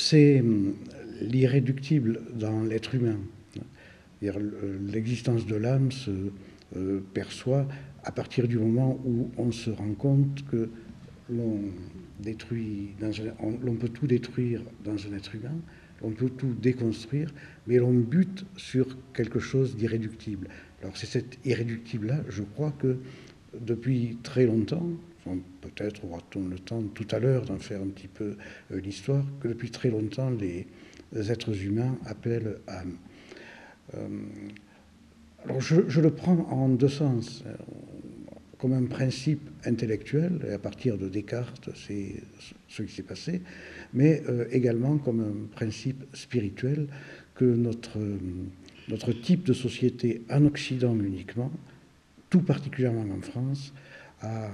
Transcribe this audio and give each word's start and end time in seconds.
c'est 0.00 0.40
hum, 0.40 0.74
l'irréductible 1.20 2.20
dans 2.34 2.62
l'être 2.62 2.94
humain. 2.94 3.18
L'existence 4.22 5.46
de 5.46 5.56
l'âme 5.56 5.92
se 5.92 6.10
euh, 6.76 7.00
perçoit 7.14 7.66
à 8.04 8.12
partir 8.12 8.48
du 8.48 8.58
moment 8.58 9.00
où 9.04 9.30
on 9.36 9.50
se 9.52 9.70
rend 9.70 9.94
compte 9.94 10.44
que 10.50 10.70
l'on 11.30 11.60
l'on 13.62 13.74
peut 13.76 13.88
tout 13.88 14.06
détruire 14.06 14.62
dans 14.84 14.92
un 14.92 15.16
être 15.16 15.34
humain, 15.34 15.56
on 16.02 16.10
peut 16.10 16.28
tout 16.28 16.54
déconstruire, 16.60 17.32
mais 17.66 17.78
l'on 17.78 17.94
bute 17.94 18.44
sur 18.56 18.96
quelque 19.14 19.38
chose 19.38 19.76
d'irréductible. 19.76 20.48
Alors 20.82 20.96
c'est 20.96 21.06
cet 21.06 21.38
irréductible-là, 21.46 22.20
je 22.28 22.42
crois 22.42 22.72
que 22.78 22.98
depuis 23.58 24.18
très 24.22 24.46
longtemps, 24.46 24.86
peut-être 25.60 26.04
aura-t-on 26.04 26.48
le 26.48 26.58
temps 26.58 26.82
tout 26.94 27.06
à 27.10 27.18
l'heure 27.18 27.44
d'en 27.44 27.58
faire 27.58 27.80
un 27.80 27.88
petit 27.88 28.08
peu 28.08 28.36
euh, 28.72 28.80
l'histoire, 28.80 29.24
que 29.40 29.48
depuis 29.48 29.70
très 29.70 29.90
longtemps 29.90 30.30
les 30.30 30.66
êtres 31.30 31.62
humains 31.62 31.96
appellent 32.06 32.58
âme. 32.66 32.96
Euh, 33.94 34.08
alors 35.44 35.60
je, 35.60 36.00
le 36.00 36.10
prends 36.10 36.46
en 36.50 36.68
deux 36.68 36.88
sens, 36.88 37.42
euh, 37.46 37.54
comme 38.58 38.72
un 38.74 38.84
principe 38.84 39.48
intellectuel, 39.64 40.40
et 40.48 40.52
à 40.52 40.58
partir 40.58 40.98
de 40.98 41.08
Descartes, 41.08 41.70
c'est 41.74 42.16
ce 42.68 42.82
qui 42.82 42.92
s'est 42.92 43.02
passé, 43.02 43.40
mais 43.94 44.22
également 44.50 44.98
comme 44.98 45.20
un 45.20 45.56
principe 45.56 46.04
spirituel 46.12 46.86
que 47.34 47.46
notre, 47.46 47.98
notre 48.90 49.12
type 49.12 49.44
de 49.44 49.54
société 49.54 50.20
en 50.28 50.44
Occident 50.44 50.94
uniquement, 50.94 51.50
tout 52.28 52.42
particulièrement 52.42 53.06
en 53.16 53.22
France, 53.22 53.72
a 54.20 54.50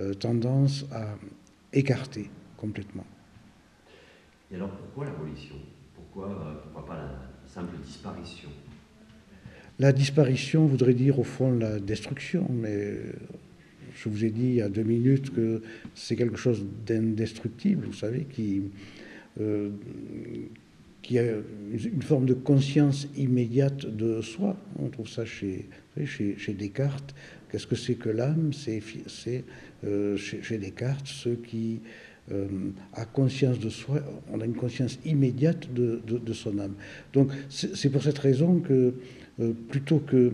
euh, 0.00 0.14
tendance 0.14 0.84
à 0.92 1.16
écarter 1.72 2.30
complètement. 2.56 3.06
Et 4.50 4.56
alors 4.56 4.70
pourquoi 4.70 5.06
l'abolition? 5.06 5.56
Pourquoi, 5.94 6.28
euh, 6.28 6.54
pourquoi 6.62 6.86
pas 6.86 6.96
la 6.96 7.50
simple 7.52 7.76
disparition? 7.84 8.48
La 9.78 9.92
disparition 9.92 10.66
voudrait 10.66 10.94
dire 10.94 11.18
au 11.18 11.24
fond 11.24 11.52
la 11.52 11.78
destruction, 11.78 12.48
mais 12.50 12.96
je 13.94 14.08
vous 14.08 14.24
ai 14.24 14.30
dit 14.30 14.44
il 14.44 14.54
y 14.54 14.62
a 14.62 14.68
deux 14.68 14.82
minutes 14.82 15.34
que 15.34 15.62
c'est 15.94 16.16
quelque 16.16 16.36
chose 16.36 16.64
d'indestructible, 16.86 17.86
vous 17.86 17.92
savez, 17.92 18.24
qui, 18.24 18.62
euh, 19.40 19.70
qui 21.02 21.18
a 21.18 21.24
une 21.70 22.02
forme 22.02 22.26
de 22.26 22.34
conscience 22.34 23.08
immédiate 23.16 23.84
de 23.84 24.22
soi. 24.22 24.56
On 24.78 24.88
trouve 24.88 25.08
ça 25.08 25.24
chez, 25.24 25.68
chez, 26.04 26.38
chez 26.38 26.54
Descartes. 26.54 27.14
Qu'est-ce 27.50 27.66
que 27.66 27.76
c'est 27.76 27.94
que 27.94 28.08
l'âme? 28.08 28.52
C'est 28.52 28.82
euh, 29.84 30.16
chez, 30.16 30.58
Descartes, 30.58 31.06
ceux 31.06 31.36
qui 31.36 31.80
euh, 32.32 32.46
a 32.92 33.04
conscience 33.04 33.58
de 33.60 33.68
soi, 33.68 34.00
on 34.32 34.40
a 34.40 34.44
une 34.44 34.54
conscience 34.54 34.98
immédiate 35.04 35.72
de, 35.72 36.32
son 36.32 36.58
âme. 36.58 36.74
Donc 37.12 37.30
c'est 37.48 37.90
pour 37.90 38.02
cette 38.02 38.18
raison 38.18 38.60
que 38.60 38.94
euh, 39.40 39.52
plutôt 39.68 39.98
que 39.98 40.32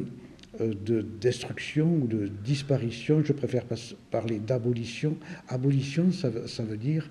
de 0.61 1.01
destruction 1.21 1.95
ou 2.03 2.07
de 2.07 2.29
disparition, 2.45 3.23
je 3.25 3.33
préfère 3.33 3.65
parler 4.11 4.39
d'abolition. 4.39 5.17
Abolition, 5.49 6.13
ça, 6.13 6.29
veut 6.29 6.77
dire 6.77 7.09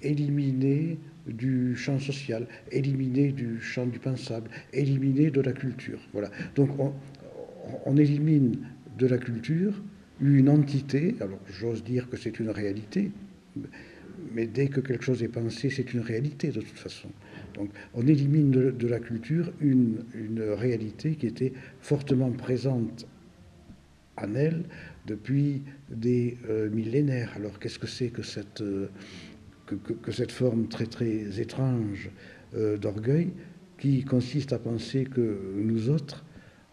éliminer 0.00 0.98
du 1.26 1.74
champ 1.76 1.98
social, 1.98 2.46
éliminer 2.70 3.32
du 3.32 3.60
champ 3.60 3.86
du 3.86 3.98
pensable, 3.98 4.48
éliminer 4.72 5.30
de 5.30 5.40
la 5.40 5.52
culture. 5.52 5.98
Voilà. 6.12 6.30
Donc 6.54 6.78
on 6.78 6.92
élimine 7.96 8.58
de 8.98 9.06
la 9.06 9.18
culture 9.18 9.82
une 10.20 10.48
entité, 10.48 11.16
alors 11.20 11.40
j'ose 11.46 11.82
dire 11.82 12.08
que 12.08 12.16
c'est 12.16 12.38
une 12.38 12.50
réalité, 12.50 13.10
mais 14.32 14.46
dès 14.46 14.68
que 14.68 14.80
quelque 14.80 15.04
chose 15.04 15.22
est 15.22 15.28
pensé, 15.28 15.70
c'est 15.70 15.92
une 15.92 16.00
réalité 16.00 16.48
de 16.48 16.60
toute 16.60 16.78
façon. 16.78 17.08
Donc 17.54 17.70
on 17.94 18.06
élimine 18.06 18.50
de, 18.50 18.86
la 18.86 19.00
culture 19.00 19.52
une, 19.60 20.04
réalité 20.56 21.14
qui 21.14 21.26
était 21.26 21.52
fortement 21.80 22.30
présente 22.30 23.06
en 24.16 24.34
elle 24.34 24.64
depuis 25.06 25.62
des 25.90 26.38
euh, 26.48 26.70
millénaires. 26.70 27.32
Alors 27.36 27.58
qu'est-ce 27.58 27.78
que 27.78 27.86
c'est 27.86 28.08
que 28.08 28.22
cette, 28.22 28.60
euh, 28.60 28.88
que, 29.66 30.12
cette 30.12 30.32
forme 30.32 30.68
très 30.68 30.86
très 30.86 31.40
étrange 31.40 32.10
euh, 32.54 32.76
d'orgueil 32.76 33.30
qui 33.78 34.04
consiste 34.04 34.52
à 34.52 34.58
penser 34.58 35.04
que 35.04 35.38
nous 35.56 35.90
autres, 35.90 36.23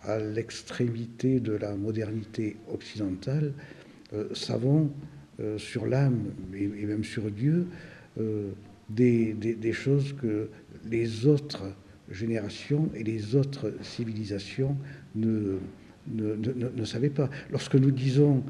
à 0.04 0.20
l'extrémité 0.20 1.40
de 1.40 1.54
la 1.54 1.76
modernité 1.76 2.58
occidentale, 2.72 3.54
euh, 4.14 4.34
savons 4.34 4.92
euh, 5.40 5.58
sur 5.58 5.86
l'âme 5.86 6.32
et, 6.54 6.68
même 6.68 7.04
sur 7.04 7.30
Dieu 7.32 7.68
euh, 8.20 8.50
des, 8.90 9.74
choses 9.74 10.14
que 10.14 10.50
les 10.90 11.28
autres 11.28 11.64
générations 12.10 12.90
et 12.96 13.04
les 13.04 13.36
autres 13.36 13.74
civilisations 13.82 14.76
ne, 15.16 15.60
ne, 16.10 16.36
ne, 16.36 16.84
savaient 16.84 17.10
pas. 17.10 17.30
Lorsque 17.52 17.76
nous 17.76 17.92
disons 17.92 18.44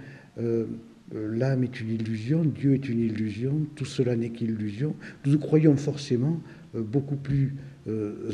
l'âme 1.14 1.64
est 1.64 1.80
une 1.80 1.92
illusion, 1.92 2.44
Dieu 2.44 2.74
est 2.74 2.90
une 2.90 3.02
illusion, 3.02 3.68
tout 3.76 3.86
cela 3.86 4.16
n'est 4.16 4.32
qu'illusion, 4.32 4.96
nous 5.28 5.38
croyons 5.38 5.78
forcément 5.78 6.42
beaucoup 6.74 7.18
plus 7.18 7.54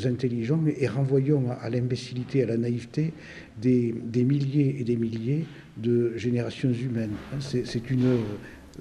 intelligents 0.04 0.62
et 0.66 0.86
renvoyons 0.88 1.50
à, 1.50 1.70
l'imbécilité, 1.70 2.42
à 2.42 2.46
la 2.46 2.56
naïveté 2.56 3.12
des, 3.56 3.94
milliers 4.14 4.76
et 4.80 4.84
des 4.84 4.96
milliers 4.96 5.46
de 5.76 6.16
générations 6.16 6.70
humaines. 6.70 7.14
Hein, 7.32 7.38
c'est 7.40 7.90
une, 7.90 8.18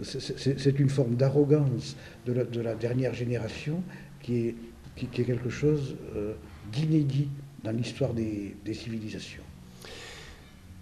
c'est 0.03 0.79
une 0.79 0.89
forme 0.89 1.15
d'arrogance 1.15 1.95
de 2.25 2.33
la, 2.33 2.43
de 2.43 2.61
la, 2.61 2.75
dernière 2.75 3.13
génération 3.13 3.81
qui 4.21 4.47
est, 4.47 4.55
qui, 4.95 5.05
est 5.05 5.25
quelque 5.25 5.49
chose 5.49 5.95
euh, 6.15 6.33
d'inédit 6.71 7.29
dans 7.63 7.71
l'histoire 7.71 8.13
des, 8.13 8.55
des, 8.63 8.73
civilisations. 8.73 9.43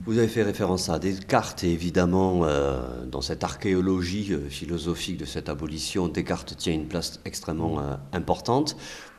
Vous 0.06 0.18
avez 0.18 0.28
fait 0.28 0.44
référence 0.44 0.90
à 0.90 1.00
Descartes 1.00 1.64
et 1.64 1.72
évidemment, 1.72 2.42
euh, 2.44 3.06
dans 3.06 3.22
cette 3.22 3.44
archéologie 3.44 4.34
philosophique 4.50 5.18
de 5.18 5.26
cette 5.26 5.48
abolition, 5.48 6.08
Descartes 6.08 6.58
tient 6.58 6.74
une 6.74 6.88
place 6.88 7.22
extrêmement 7.24 7.80
importante. 8.12 8.76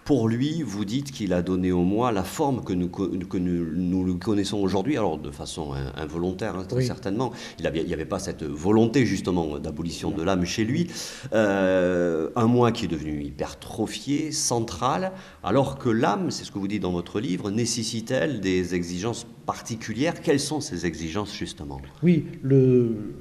Pour 0.06 0.28
lui, 0.28 0.62
vous 0.62 0.84
dites 0.84 1.10
qu'il 1.10 1.32
a 1.32 1.42
donné 1.42 1.72
au 1.72 1.82
moi 1.82 2.12
la 2.12 2.22
forme 2.22 2.62
que 2.62 2.72
nous, 2.72 2.88
que 2.88 3.38
nous, 3.38 4.04
le 4.04 4.14
connaissons 4.14 4.58
aujourd'hui, 4.58 4.96
alors 4.96 5.18
de 5.18 5.32
façon 5.32 5.72
involontaire, 5.96 6.54
hein, 6.54 6.64
très 6.64 6.82
certainement. 6.82 7.32
Il 7.58 7.68
n'y 7.68 7.92
avait, 7.92 8.04
pas 8.04 8.20
cette 8.20 8.44
volonté 8.44 9.04
justement 9.04 9.58
d'abolition 9.58 10.12
de 10.12 10.22
l'âme 10.22 10.44
chez 10.44 10.64
lui. 10.64 10.86
Euh, 11.32 12.30
un 12.36 12.46
moi 12.46 12.70
qui 12.70 12.84
est 12.84 12.88
devenu 12.88 13.20
hypertrophié, 13.20 14.30
central, 14.30 15.10
alors 15.42 15.76
que 15.76 15.88
l'âme, 15.88 16.30
c'est 16.30 16.44
ce 16.44 16.52
que 16.52 16.60
vous 16.60 16.68
dites 16.68 16.82
dans 16.82 16.92
votre 16.92 17.18
livre, 17.18 17.50
nécessite-t-elle 17.50 18.40
des 18.40 18.76
exigences 18.76 19.26
particulières? 19.44 20.22
Quelles 20.22 20.38
sont 20.38 20.60
ces 20.60 20.86
exigences 20.86 21.34
justement? 21.34 21.80
Oui, 22.04 22.26
le... 22.42 23.16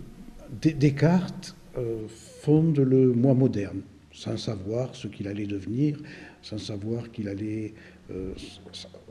Descartes 0.61 1.55
euh, 1.79 2.03
fonde 2.41 2.77
le 2.77 3.11
moi 3.11 3.33
moderne, 3.33 3.81
sans 4.11 4.37
savoir 4.37 4.93
ce 4.93 5.07
qu'il 5.07 5.27
allait 5.27 5.47
devenir 5.47 5.97
sans 6.45 6.59
savoir 6.59 7.11
qu'il 7.11 7.27
allait, 7.27 7.73
euh, 8.11 8.31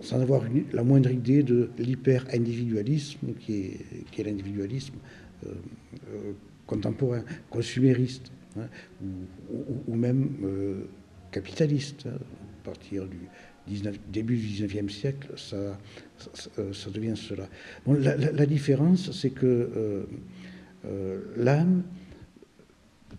sans 0.00 0.20
avoir 0.20 0.42
la 0.72 0.84
moindre 0.84 1.10
idée 1.10 1.42
de 1.42 1.68
l'hyper-individualisme 1.78 3.34
qui 3.40 3.72
est, 4.16 4.24
l'individualisme 4.24 4.94
euh, 5.44 5.48
euh, 6.12 6.32
contemporain, 6.64 7.24
consumériste, 7.50 8.30
hein, 8.56 8.68
ou, 9.88 9.96
même 9.96 10.28
capitaliste. 11.32 12.06
Hein, 12.06 12.18
à 12.62 12.64
partir 12.64 13.04
du 13.06 13.18
19, 13.66 13.98
début 14.12 14.36
du 14.36 14.46
19e 14.46 14.88
siècle, 14.88 15.32
ça, 15.36 15.76
devient 16.92 17.16
cela. 17.16 17.48
La, 17.86 18.46
différence, 18.46 19.10
c'est 19.10 19.30
que 19.30 20.06
l'âme 21.36 21.82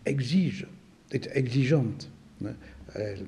exige, 0.05 0.67
est 1.11 1.29
exigeante. 1.35 2.09
Hein, 2.43 2.53
elle, 2.95 3.25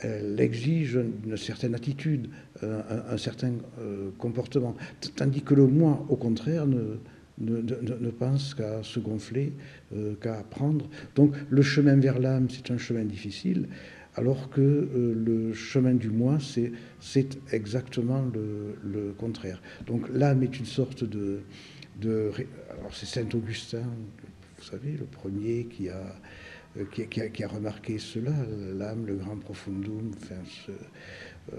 elle 0.00 0.40
exige 0.40 1.00
une 1.24 1.36
certaine 1.36 1.74
attitude, 1.74 2.28
un, 2.62 3.16
certain 3.18 3.52
euh, 3.80 4.10
comportement, 4.18 4.76
tandis 5.16 5.42
que 5.42 5.54
le 5.54 5.66
moi, 5.66 6.04
au 6.08 6.16
contraire, 6.16 6.66
ne, 6.66 6.98
ne, 7.40 8.10
pense 8.10 8.54
qu'à 8.54 8.82
se 8.82 9.00
gonfler, 9.00 9.52
euh, 9.94 10.14
qu'à 10.20 10.38
apprendre. 10.38 10.88
Donc 11.14 11.34
le 11.50 11.62
chemin 11.62 11.96
vers 11.96 12.18
l'âme, 12.18 12.48
c'est 12.50 12.70
un 12.70 12.78
chemin 12.78 13.04
difficile, 13.04 13.68
alors 14.14 14.50
que 14.50 14.60
euh, 14.60 15.14
le 15.14 15.52
chemin 15.52 15.94
du 15.94 16.10
moi, 16.10 16.38
c'est 16.40 17.38
exactement 17.52 18.24
le, 18.34 19.12
contraire. 19.16 19.60
Donc 19.86 20.08
l'âme 20.12 20.42
est 20.42 20.58
une 20.58 20.66
sorte 20.66 21.04
de... 21.04 21.40
de 22.00 22.30
alors 22.78 22.94
c'est 22.94 23.06
Saint 23.06 23.28
Augustin, 23.34 23.82
vous 24.58 24.64
savez, 24.64 24.92
le 24.98 25.06
premier 25.06 25.66
qui 25.66 25.88
a 25.88 26.16
euh, 26.78 26.84
qui, 26.84 27.42
a, 27.42 27.48
remarqué 27.48 27.98
cela, 27.98 28.32
l'âme, 28.76 29.06
le 29.06 29.16
grand 29.16 29.36
profondum, 29.36 30.10
enfin, 30.16 30.36
euh, 30.70 31.56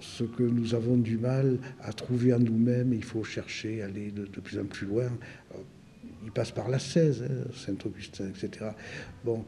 ce, 0.00 0.24
que 0.24 0.42
nous 0.42 0.74
avons 0.74 0.96
du 0.96 1.18
mal 1.18 1.58
à 1.80 1.92
trouver 1.92 2.32
en 2.32 2.38
nous-mêmes, 2.38 2.92
il 2.92 3.04
faut 3.04 3.24
chercher, 3.24 3.82
aller 3.82 4.10
de, 4.10 4.24
plus 4.40 4.58
en 4.58 4.64
plus 4.64 4.86
loin. 4.86 5.08
il 6.24 6.30
passe 6.30 6.50
par 6.50 6.68
la 6.68 6.78
16, 6.78 7.22
hein, 7.22 7.50
Saint-Augustin, 7.54 8.28
etc. 8.28 8.70
Bon, 9.24 9.44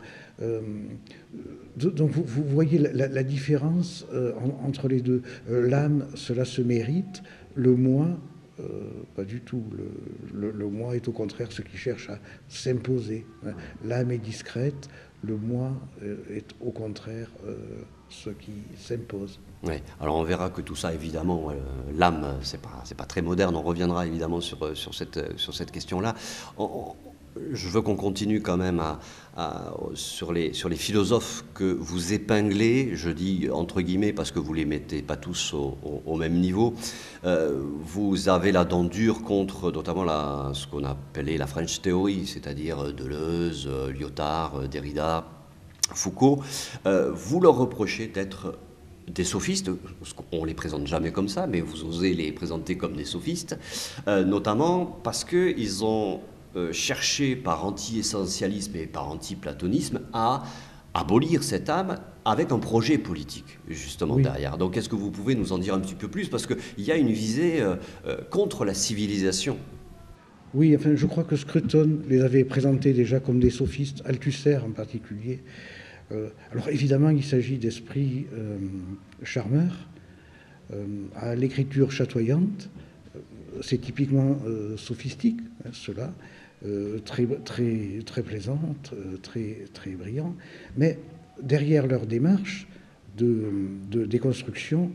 donc 1.76 2.10
vous, 2.10 2.44
voyez 2.44 2.78
la, 2.78 3.22
différence 3.22 4.06
entre 4.62 4.88
les 4.88 5.00
deux. 5.00 5.22
L'âme, 5.48 6.06
cela 6.14 6.44
se 6.44 6.62
mérite. 6.62 7.22
Le 7.54 7.74
moi, 7.74 8.18
pas 9.14 9.24
du 9.24 9.40
tout. 9.40 9.64
Le, 10.32 10.66
moi 10.68 10.96
est 10.96 11.08
au 11.08 11.12
contraire 11.12 11.52
ce 11.52 11.62
qui 11.62 11.76
cherche 11.76 12.10
à 12.10 12.18
s'imposer. 12.48 13.26
Hein. 13.46 13.52
L'âme 13.84 14.10
est 14.10 14.18
discrète, 14.18 14.88
le 15.22 15.36
moi 15.36 15.72
est 16.30 16.54
au 16.60 16.70
contraire 16.70 17.30
ce 18.08 18.30
qui 18.30 18.52
s'impose. 18.76 19.38
Oui. 19.62 19.74
Alors 20.00 20.16
on 20.16 20.22
verra 20.22 20.50
que 20.50 20.60
tout 20.60 20.76
ça, 20.76 20.92
évidemment, 20.92 21.50
euh, 21.50 21.54
l'âme, 21.94 22.38
c'est 22.42 22.60
pas 22.60 22.82
pas 22.96 23.04
très 23.04 23.22
moderne. 23.22 23.56
On 23.56 23.62
reviendra 23.62 24.06
évidemment 24.06 24.40
sur 24.40 24.64
euh, 24.64 24.74
sur 24.74 24.94
cette 24.94 25.16
euh, 25.16 25.36
sur 25.36 25.54
cette 25.54 25.70
question-là. 25.70 26.14
Je 27.52 27.68
veux 27.68 27.82
qu'on 27.82 27.96
continue 27.96 28.40
quand 28.40 28.56
même 28.56 28.82
sur 29.94 30.32
les 30.32 30.52
philosophes 30.52 31.44
que 31.54 31.64
vous 31.64 32.12
épinglez. 32.12 32.90
Je 32.94 33.10
dis 33.10 33.48
entre 33.50 33.80
guillemets 33.80 34.12
parce 34.12 34.30
que 34.30 34.38
vous 34.38 34.54
les 34.54 34.64
mettez 34.64 35.02
pas 35.02 35.16
tous 35.16 35.54
au, 35.54 36.16
même 36.16 36.34
niveau. 36.40 36.74
vous 37.22 38.28
avez 38.28 38.52
la 38.52 38.64
dent 38.64 38.84
dure 38.84 39.22
contre 39.22 39.70
notamment 39.70 40.54
ce 40.54 40.66
qu'on 40.66 40.84
appelait 40.84 41.36
la 41.36 41.46
French 41.46 41.80
Theory, 41.82 42.26
c'est-à-dire 42.26 42.92
Deleuze, 42.92 43.68
Lyotard, 43.94 44.68
Derrida 44.68 45.24
Foucault, 45.94 46.42
euh, 46.86 47.12
vous 47.12 47.40
leur 47.40 47.56
reprochez 47.56 48.08
d'être 48.08 48.58
des 49.06 49.22
sophistes, 49.22 49.70
on 50.32 50.44
les 50.44 50.54
présente 50.54 50.86
jamais 50.88 51.12
comme 51.12 51.28
ça, 51.28 51.46
mais 51.46 51.60
vous 51.60 51.84
osez 51.84 52.12
les 52.12 52.32
présenter 52.32 52.76
comme 52.76 52.96
des 52.96 53.04
sophistes, 53.04 53.56
euh, 54.08 54.24
notamment 54.24 54.84
parce 55.04 55.24
qu'ils 55.24 55.84
ont 55.84 56.20
euh, 56.56 56.72
cherché 56.72 57.36
par 57.36 57.64
anti-essentialisme 57.64 58.76
et 58.76 58.86
par 58.86 59.08
anti-platonisme 59.08 60.00
à 60.12 60.42
abolir 60.94 61.42
cette 61.42 61.68
âme 61.68 61.98
avec 62.24 62.50
un 62.50 62.58
projet 62.58 62.98
politique, 62.98 63.58
justement, 63.68 64.16
derrière. 64.16 64.58
Donc, 64.58 64.76
est-ce 64.76 64.88
que 64.88 64.96
vous 64.96 65.10
pouvez 65.10 65.34
nous 65.34 65.52
en 65.52 65.58
dire 65.58 65.74
un 65.74 65.80
petit 65.80 65.94
peu 65.94 66.08
plus? 66.08 66.28
Parce 66.28 66.46
qu'il 66.46 66.84
y 66.84 66.90
a 66.90 66.96
une 66.96 67.12
visée 67.12 67.62
contre 68.30 68.64
la 68.64 68.74
civilisation. 68.74 69.58
Oui, 70.54 70.74
enfin, 70.74 70.96
je 70.96 71.06
crois 71.06 71.24
que 71.24 71.36
Scruton 71.36 72.00
les 72.08 72.22
avait 72.22 72.44
présentés 72.44 72.94
déjà 72.94 73.20
comme 73.20 73.40
des 73.40 73.50
sophistes, 73.50 74.02
Althusser 74.06 74.56
en 74.56 74.70
particulier. 74.70 75.40
Euh, 76.12 76.28
alors 76.52 76.68
évidemment, 76.68 77.10
il 77.10 77.24
s'agit 77.24 77.58
d'esprits 77.58 78.26
euh, 78.32 78.56
charmeurs, 79.22 79.76
euh, 80.72 80.84
à 81.14 81.34
l'écriture 81.34 81.90
chatoyante. 81.90 82.70
C'est 83.62 83.78
typiquement 83.78 84.38
sophistique, 84.76 85.40
hein, 85.64 85.70
cela, 85.72 86.12
très, 87.04 87.26
très, 87.44 88.00
très 88.04 88.22
plaisante, 88.22 88.94
très, 89.22 89.64
très 89.72 89.92
brillant. 89.92 90.34
Mais 90.76 90.98
derrière 91.40 91.86
leur 91.86 92.06
démarche 92.06 92.66
de, 93.16 93.50
de 93.90 94.04
déconstruction, 94.04 94.90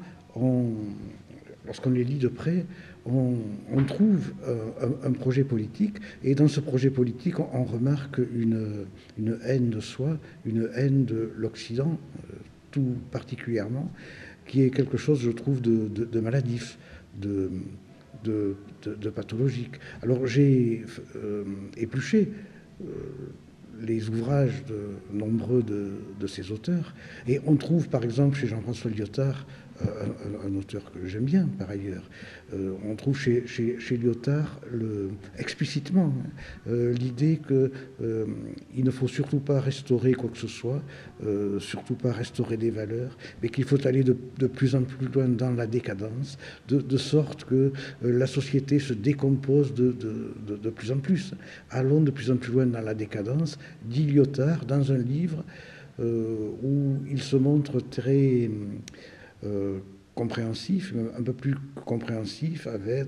lorsqu'on 1.66 1.92
les 1.92 2.04
lit 2.04 2.18
de 2.18 2.28
près, 2.28 2.66
on, 3.06 3.84
trouve 3.88 4.32
euh, 4.48 4.70
un, 5.04 5.12
projet 5.12 5.44
politique, 5.44 5.98
et 6.24 6.36
dans 6.36 6.48
ce 6.48 6.60
projet 6.60 6.90
politique, 6.90 7.40
on, 7.40 7.64
remarque 7.64 8.20
une, 8.20 8.86
haine 9.44 9.70
de 9.70 9.80
soi, 9.80 10.20
une 10.46 10.70
haine 10.76 11.06
de 11.06 11.32
l'Occident, 11.36 11.98
euh, 12.30 12.36
tout 12.70 12.96
particulièrement, 13.12 13.92
qui 14.46 14.64
est 14.64 14.70
quelque 14.70 14.98
chose, 14.98 15.22
je 15.22 15.32
trouve, 15.32 15.62
de, 15.62 16.20
maladif, 16.20 16.78
de, 17.20 17.50
pathologique. 19.10 19.76
Alors 20.02 20.28
j'ai 20.28 20.86
euh, 21.16 21.44
épluché 21.78 22.32
les 23.82 24.10
ouvrages 24.10 24.64
de 24.66 24.90
nombreux 25.14 25.64
de, 25.64 26.28
ces 26.28 26.52
auteurs, 26.52 26.94
et 27.28 27.40
on 27.46 27.56
trouve 27.56 27.90
par 27.90 28.04
exemple 28.04 28.38
chez 28.38 28.48
Jean-François 28.48 28.92
Lyotard 28.92 29.46
un, 30.46 30.56
auteur 30.56 30.92
que 30.92 31.06
j'aime 31.08 31.26
bien 31.26 31.48
par 31.58 31.70
ailleurs. 31.70 32.04
Euh, 32.54 32.74
on 32.86 32.96
trouve 32.96 33.18
chez, 33.18 33.46
chez, 33.48 33.98
Lyotard 33.98 34.60
explicitement 35.38 36.14
hein, 36.18 36.30
euh, 36.68 36.94
l'idée 36.94 37.40
qu'il 37.46 37.72
euh, 38.02 38.26
ne 38.76 38.92
faut 38.92 39.08
surtout 39.08 39.40
pas 39.40 39.60
restaurer 39.60 40.14
quoi 40.14 40.30
que 40.30 40.38
ce 40.38 40.48
soit, 40.48 40.82
surtout 41.60 41.96
pas 41.96 42.12
restaurer 42.12 42.58
des 42.58 42.72
valeurs, 42.72 43.18
mais 43.42 43.50
qu'il 43.50 43.64
faut 43.64 43.86
aller 43.88 44.04
de, 44.04 44.14
plus 44.48 44.76
en 44.76 44.84
plus 44.84 45.08
loin 45.08 45.28
dans 45.28 45.52
la 45.52 45.68
décadence, 45.68 46.38
de, 46.68 46.98
sorte 46.98 47.46
que 47.46 47.72
la 48.02 48.28
société 48.28 48.80
se 48.80 48.94
décompose 48.94 49.74
de, 49.74 49.92
de, 49.92 50.70
plus 50.70 50.92
en 50.92 50.98
plus. 50.98 51.34
Allons 51.70 52.02
de 52.02 52.12
plus 52.12 52.32
en 52.32 52.38
plus 52.38 52.54
loin 52.54 52.66
dans 52.66 52.82
la 52.82 52.94
décadence, 52.94 53.58
dit 53.86 54.06
Lyotard 54.06 54.66
dans 54.66 54.92
un 54.92 54.98
livre 54.98 55.44
où 56.00 56.96
il 57.10 57.22
se 57.22 57.36
montre 57.36 57.80
très 57.80 58.50
euh, 59.44 59.80
compréhensif, 60.16 60.94
un 61.18 61.24
peu 61.24 61.34
plus 61.34 61.56
compréhensif 61.86 62.68
avec 62.68 63.08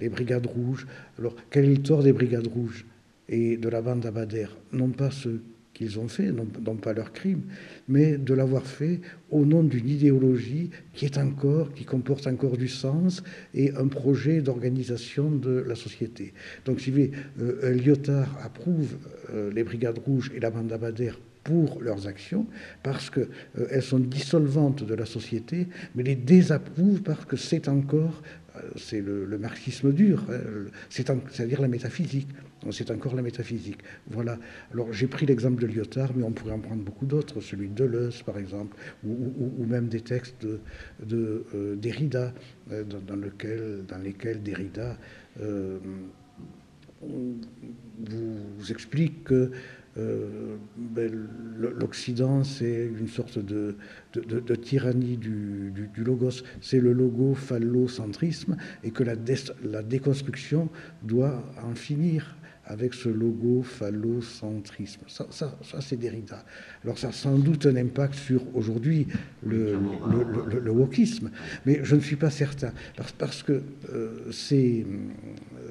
les 0.00 0.08
brigades 0.08 0.46
rouges. 0.46 0.86
Alors, 1.18 1.36
quel 1.50 1.66
est 1.66 1.74
le 1.74 1.82
tort 1.82 2.02
des 2.02 2.12
brigades 2.12 2.46
rouges 2.46 2.86
et 3.28 3.56
de 3.56 3.68
la 3.68 3.82
bande 3.82 4.06
Abadère 4.06 4.56
Non 4.72 4.88
pas 4.88 5.10
ce 5.10 5.40
qu'ils 5.78 6.00
ont 6.00 6.08
fait, 6.08 6.32
non, 6.32 6.74
pas 6.76 6.92
leur 6.92 7.12
crime, 7.12 7.42
mais 7.86 8.18
de 8.18 8.34
l'avoir 8.34 8.66
fait 8.66 9.00
au 9.30 9.44
nom 9.44 9.62
d'une 9.62 9.88
idéologie 9.88 10.70
qui 10.92 11.04
est 11.04 11.18
encore, 11.18 11.72
qui 11.72 11.84
comporte 11.84 12.26
encore 12.26 12.56
du 12.56 12.66
sens 12.66 13.22
et 13.54 13.72
un 13.76 13.86
projet 13.86 14.40
d'organisation 14.40 15.30
de 15.30 15.64
la 15.68 15.76
société. 15.76 16.32
Donc, 16.64 16.80
si 16.80 16.90
vous 16.90 16.96
voulez, 16.96 17.12
euh, 17.40 17.70
Lyotard 17.74 18.36
approuve 18.42 18.96
euh, 19.32 19.52
les 19.52 19.62
brigades 19.62 19.98
rouges 19.98 20.32
et 20.34 20.40
la 20.40 20.50
bande 20.50 20.72
Abadère 20.72 21.16
pour 21.48 21.80
leurs 21.80 22.06
actions, 22.06 22.46
parce 22.82 23.08
qu'elles 23.08 23.26
euh, 23.58 23.80
sont 23.80 24.00
dissolvantes 24.00 24.84
de 24.84 24.94
la 24.94 25.06
société, 25.06 25.66
mais 25.94 26.02
les 26.02 26.14
désapprouvent 26.14 27.00
parce 27.02 27.24
que 27.24 27.36
c'est 27.36 27.68
encore, 27.68 28.22
euh, 28.56 28.60
c'est 28.76 29.00
le, 29.00 29.38
marxisme 29.38 29.94
dur, 29.94 30.26
hein, 30.30 30.68
c'est-à-dire 30.90 31.62
la 31.62 31.68
métaphysique. 31.68 32.28
C'est 32.70 32.90
encore 32.90 33.14
la 33.14 33.22
métaphysique. 33.22 33.78
Voilà. 34.10 34.36
Alors 34.74 34.92
j'ai 34.92 35.06
pris 35.06 35.24
l'exemple 35.24 35.62
de 35.62 35.68
Lyotard, 35.68 36.10
mais 36.14 36.24
on 36.24 36.32
pourrait 36.32 36.52
en 36.52 36.58
prendre 36.58 36.82
beaucoup 36.82 37.06
d'autres, 37.06 37.40
celui 37.40 37.68
de 37.68 37.74
Deleuze 37.74 38.22
par 38.22 38.36
exemple, 38.36 38.76
ou, 39.06 39.64
même 39.64 39.88
des 39.88 40.02
textes 40.02 40.42
de, 40.42 40.60
de 41.06 41.46
euh, 41.54 41.76
Derrida, 41.76 42.34
dans, 42.68 43.16
lequel, 43.16 43.84
dans 43.88 43.98
lesquels 43.98 44.42
Derrida 44.42 44.98
vous 47.00 48.72
explique 48.72 49.24
que 49.24 49.34
euh, 49.34 49.50
ben, 50.76 51.28
l'Occident, 51.58 52.44
c'est 52.44 52.86
une 52.86 53.08
sorte 53.08 53.38
de, 53.38 53.76
tyrannie 54.54 55.16
du, 55.16 55.72
logos. 55.96 56.42
C'est 56.60 56.80
le 56.80 56.92
logo 56.92 57.34
phallocentrisme 57.34 58.56
et 58.84 58.90
que 58.90 59.02
la, 59.02 59.16
déconstruction 59.82 60.68
doit 61.02 61.42
en 61.62 61.74
finir 61.74 62.36
avec 62.68 62.92
ce 62.92 63.08
logo 63.08 63.62
phallocentrisme. 63.62 65.00
Ça, 65.08 65.26
ça, 65.30 65.80
c'est 65.80 65.96
Derrida. 65.96 66.44
Alors 66.84 66.98
ça 66.98 67.08
a 67.08 67.12
sans 67.12 67.38
doute 67.38 67.64
un 67.64 67.76
impact 67.76 68.14
sur 68.14 68.42
aujourd'hui 68.54 69.06
le, 69.42 69.78
wokisme, 70.70 71.30
mais 71.64 71.80
je 71.82 71.96
ne 71.96 72.00
suis 72.00 72.16
pas 72.16 72.30
certain, 72.30 72.72
parce, 73.16 73.42
que 73.42 73.62
euh, 73.90 74.30
ces, 74.30 74.86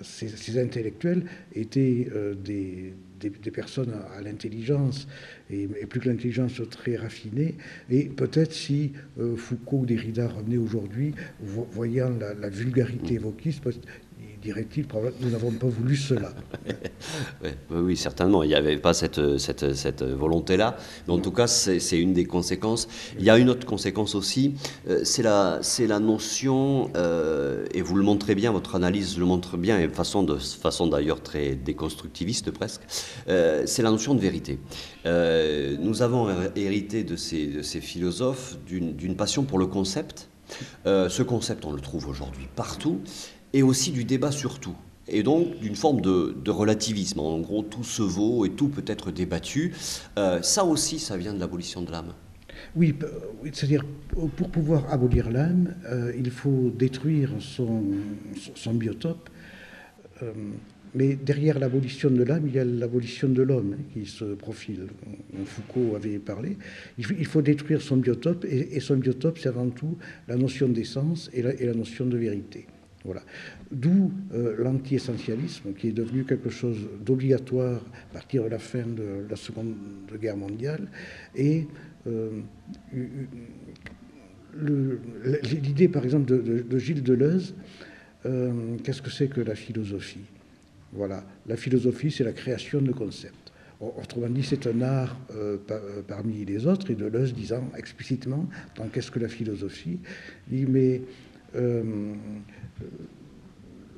ces, 0.02 0.60
intellectuels 0.60 1.26
étaient 1.54 2.10
euh, 2.12 2.34
des, 2.34 2.96
des, 3.20 3.52
personnes 3.52 3.94
à, 4.16 4.22
l'intelligence, 4.22 5.08
et, 5.50 5.68
plus 5.68 6.00
que 6.00 6.10
l'intelligence 6.10 6.62
très 6.70 6.96
raffinée. 6.96 7.56
Et 7.90 8.06
peut-être 8.06 8.54
si 8.54 8.94
euh, 9.20 9.36
Foucault 9.36 9.80
ou 9.80 9.86
Derrida 9.86 10.28
revenaient 10.28 10.58
aujourd'hui, 10.58 11.14
voyant 11.42 12.10
la, 12.10 12.34
la 12.34 12.50
vulgarité 12.50 13.16
évoquiste, 13.16 13.62
dirait-il, 14.42 14.86
nous 15.22 15.30
n'avons 15.30 15.52
pas 15.52 15.68
voulu 15.68 15.96
cela. 15.96 16.32
oui, 17.70 17.98
certainement, 17.98 18.44
il 18.44 18.50
n'y 18.50 18.56
avait 18.56 18.78
pas 18.78 18.94
cette, 18.94 19.20
volonté-là. 19.20 20.78
Mais 21.08 21.14
en 21.14 21.20
tout 21.20 21.32
cas, 21.32 21.48
c'est 21.48 22.00
une 22.00 22.14
des 22.14 22.26
conséquences. 22.26 22.88
Il 23.20 23.26
y 23.26 23.30
a 23.30 23.38
une 23.38 23.50
autre 23.50 23.66
conséquence 23.66 24.16
aussi, 24.16 24.56
euh, 24.88 25.02
c'est 25.04 25.24
la, 25.24 26.00
notion, 26.00 26.92
euh, 26.96 27.66
et 27.74 27.82
vous 27.82 27.96
le 27.96 28.04
montrez 28.04 28.36
bien, 28.36 28.52
votre 28.52 28.76
analyse 28.76 29.18
le 29.18 29.26
montre 29.26 29.58
bien, 29.58 29.80
et 29.80 29.88
de 29.88 29.94
façon, 29.94 30.24
d'ailleurs 30.88 31.22
très 31.22 31.56
déconstructiviste 31.56 32.52
presque, 32.52 32.82
euh, 33.28 33.64
c'est 33.66 33.82
la 33.82 33.92
notion 33.92 34.14
de 34.16 34.22
vérité. 34.22 34.60
nous 35.06 36.02
avons 36.02 36.30
hérité 36.56 37.04
de 37.04 37.16
ces 37.16 37.82
philosophes 37.82 38.58
d'une 38.66 39.16
passion 39.16 39.44
pour 39.44 39.60
le 39.60 39.68
concept. 39.68 40.30
ce 40.86 41.24
concept, 41.24 41.66
on 41.66 41.74
le 41.74 41.82
trouve 41.82 42.08
aujourd'hui 42.08 42.48
partout 42.56 43.02
et 43.58 43.64
aussi 43.64 43.92
du 43.92 44.04
débat 44.04 44.32
sur 44.32 44.60
tout. 44.60 44.76
Et 45.08 45.24
donc 45.24 45.60
d'une 45.60 45.76
forme 45.76 46.02
de, 46.02 46.52
relativisme. 46.52 47.20
En 47.20 47.40
gros, 47.40 47.64
tout 47.64 47.84
se 47.84 48.04
vaut 48.04 48.46
et 48.46 48.52
tout 48.52 48.68
peut 48.68 48.84
être 48.86 49.10
débattu. 49.10 49.74
Euh, 50.18 50.42
ça 50.44 50.64
aussi, 50.64 51.00
ça 51.00 51.18
vient 51.18 51.34
de 51.34 51.40
l'abolition 51.40 51.82
de 51.82 51.92
l'âme. 51.92 52.14
Oui, 52.76 52.94
c'est-à-dire 53.52 53.84
pour 54.14 54.50
pouvoir 54.50 54.92
abolir 54.94 55.32
l'âme, 55.32 55.76
euh, 55.86 56.12
il 56.18 56.30
faut 56.30 56.72
détruire 56.76 57.32
son, 57.40 57.84
biotope. 58.74 59.30
Euh, 60.22 60.34
mais 60.94 61.16
derrière 61.16 61.58
l'abolition 61.58 62.12
de 62.12 62.24
l'âme, 62.24 62.44
il 62.48 62.54
y 62.54 62.60
a 62.60 62.66
l'abolition 62.66 63.28
de 63.28 63.42
l'homme 63.42 63.76
hein, 63.80 63.84
qui 63.94 64.06
se 64.06 64.26
profile. 64.36 64.88
Foucault 65.46 65.96
avait 65.96 66.20
parlé. 66.20 66.58
Il 66.98 67.26
faut 67.26 67.42
détruire 67.42 67.82
son 67.82 67.98
biotope, 67.98 68.46
et, 68.46 68.80
son 68.80 68.98
biotope, 68.98 69.40
c'est 69.40 69.50
avant 69.50 69.70
tout 69.70 69.98
la 70.28 70.36
notion 70.36 70.68
d'essence 70.68 71.30
et 71.34 71.42
la, 71.42 71.74
notion 71.74 72.06
de 72.06 72.18
vérité. 72.18 72.68
D'où 73.72 74.12
euh, 74.34 74.56
l'anti-essentialisme, 74.58 75.74
qui 75.74 75.90
est 75.90 75.94
devenu 75.94 76.24
quelque 76.24 76.50
chose 76.50 76.88
d'obligatoire 77.06 77.82
à 78.12 78.14
partir 78.14 78.44
de 78.44 78.50
la 78.50 78.60
fin 78.60 78.86
de 78.86 79.26
la 79.30 79.36
Seconde 79.36 79.76
Guerre 80.20 80.38
mondiale, 80.38 80.88
et 81.36 81.68
euh, 82.08 82.42
l'idée, 85.44 85.88
par 85.88 86.04
exemple, 86.04 86.26
de, 86.26 86.78
Gilles 86.80 87.04
Deleuze, 87.04 87.56
euh, 88.26 88.78
qu'est-ce 88.84 89.02
que 89.02 89.10
c'est 89.10 89.28
que 89.28 89.42
la 89.42 89.56
philosophie? 89.56 90.26
Voilà, 90.94 91.24
la 91.48 91.58
philosophie, 91.58 92.12
c'est 92.12 92.24
la 92.24 92.34
création 92.34 92.82
de 92.82 92.92
concepts. 92.92 93.36
Autrement 93.80 94.30
dit, 94.30 94.42
c'est 94.42 94.66
un 94.66 94.82
art 94.82 95.20
parmi 96.08 96.44
les 96.46 96.66
autres, 96.66 96.90
et 96.90 96.96
Deleuze 96.96 97.36
disant 97.36 97.70
explicitement 97.78 98.50
dans 98.76 98.88
Qu'est-ce 98.88 99.12
que 99.12 99.20
la 99.20 99.28
philosophie? 99.28 100.00
Dit, 100.48 100.66
mais 100.66 101.02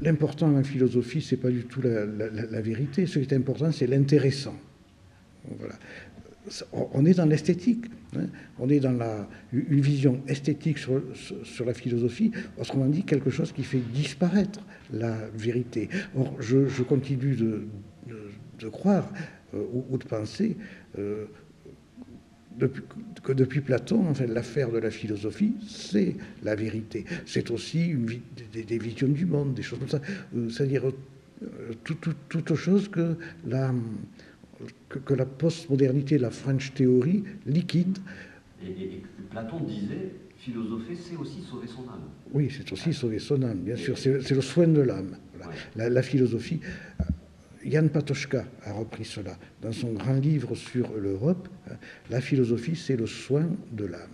l'important 0.02 0.56
en 0.56 0.64
philosophie, 0.64 1.22
c'est 1.22 1.38
pas 1.38 1.50
du 1.50 1.66
tout 1.66 1.82
la, 1.82 2.62
vérité, 2.62 3.06
ce 3.06 3.20
qui 3.20 3.34
est 3.34 3.36
important, 3.36 3.72
c'est 3.72 3.88
l'intéressant. 3.88 4.56
Voilà 5.58 5.76
on 6.72 7.06
est 7.06 7.14
dans 7.14 7.26
l'esthétique, 7.26 7.86
hein. 8.16 8.28
on 8.60 8.70
est 8.70 8.80
dans 8.80 8.92
la, 8.92 9.28
une 9.54 9.82
vision 9.82 10.22
esthétique 10.28 10.78
sur, 10.78 11.02
la 11.66 11.74
philosophie, 11.74 12.32
autrement 12.58 12.88
dit 12.88 13.04
quelque 13.04 13.30
chose 13.30 13.52
qui 13.52 13.64
fait 13.64 13.82
disparaître 13.94 14.60
la 14.92 15.16
vérité. 15.36 15.90
Or, 16.16 16.36
je, 16.40 16.82
continue 16.84 17.36
de, 17.36 17.68
de, 18.60 18.70
croire 18.70 19.12
euh, 19.54 19.64
ou, 19.90 19.98
de 19.98 20.04
penser 20.04 20.58
euh, 20.98 21.26
que 23.24 23.32
depuis 23.34 23.62
Platon, 23.62 24.08
en 24.08 24.14
fait, 24.14 24.28
l'affaire 24.28 24.72
de 24.72 24.78
la 24.80 24.92
philosophie, 24.92 25.54
c'est 25.68 26.16
la 26.44 26.56
vérité. 26.56 27.06
C'est 27.26 27.52
aussi 27.52 27.88
une, 27.88 28.08
des, 28.54 28.78
visions 28.78 29.08
du 29.08 29.26
monde, 29.26 29.54
des 29.54 29.62
choses 29.62 29.80
comme 29.80 29.90
ça. 29.90 30.02
Euh, 30.36 30.50
c'est-à-dire 30.50 30.84
toute 31.84 32.02
tout, 32.02 32.14
toute 32.28 32.56
chose 32.56 32.90
que 32.90 33.16
la 33.46 33.74
que, 34.90 35.14
la 35.14 35.26
postmodernité, 35.26 36.18
la 36.18 36.32
French 36.32 36.74
Theory 36.74 37.24
liquide. 37.46 37.98
Et, 38.64 39.02
Platon 39.30 39.62
disait, 39.62 40.12
philosopher, 40.38 40.96
c'est 40.96 41.16
aussi 41.16 41.42
sauver 41.42 41.68
son 41.68 41.82
âme. 41.84 42.10
Oui, 42.34 42.50
c'est 42.56 42.72
aussi 42.72 42.94
sauver 42.94 43.20
son 43.20 43.42
âme, 43.44 43.60
bien 43.60 43.76
sûr. 43.76 43.98
C'est 43.98 44.32
le 44.32 44.42
soin 44.42 44.68
de 44.68 44.82
l'âme. 44.82 45.18
La, 45.76 46.02
philosophie. 46.02 46.60
Euh, 47.66 47.90
Patochka 47.90 48.46
a 48.64 48.74
repris 48.74 49.06
cela 49.06 49.36
dans 49.62 49.72
son 49.72 49.94
grand 49.94 50.16
livre 50.16 50.56
sur 50.56 50.92
l'Europe. 50.94 51.48
Hein, 51.70 51.76
la 52.10 52.22
philosophie, 52.22 52.76
c'est 52.76 52.96
le 52.96 53.08
soin 53.08 53.46
de 53.72 53.86
l'âme. 53.86 54.12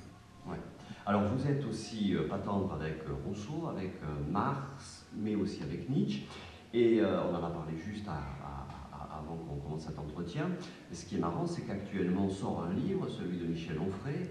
Alors 1.07 1.21
vous 1.25 1.47
êtes 1.47 1.63
aussi 1.65 2.15
euh, 2.15 2.27
pas 2.27 2.39
tendre 2.39 2.73
avec 2.73 3.03
euh, 3.07 3.13
Rousseau, 3.27 3.67
avec 3.69 3.91
Marx, 4.31 5.05
mais 5.15 5.35
aussi 5.35 5.61
avec 5.61 5.87
Nietzsche. 5.87 6.23
Et 6.73 6.99
on 7.01 7.33
en 7.33 7.43
a 7.45 7.51
parlé 7.51 7.73
juste 7.77 8.05
avant 8.05 9.37
qu'on 9.37 9.55
commence 9.55 9.85
cet 9.85 9.97
entretien. 9.97 10.49
ce 10.91 11.05
qui 11.05 11.15
est 11.15 11.19
marrant, 11.19 11.45
c'est 11.45 11.61
qu'actuellement 11.61 12.29
sort 12.29 12.67
un 12.69 12.73
livre, 12.73 13.07
celui 13.07 13.37
de 13.37 13.45
Michel 13.45 13.79
Onfray, 13.79 14.15
euh, 14.15 14.25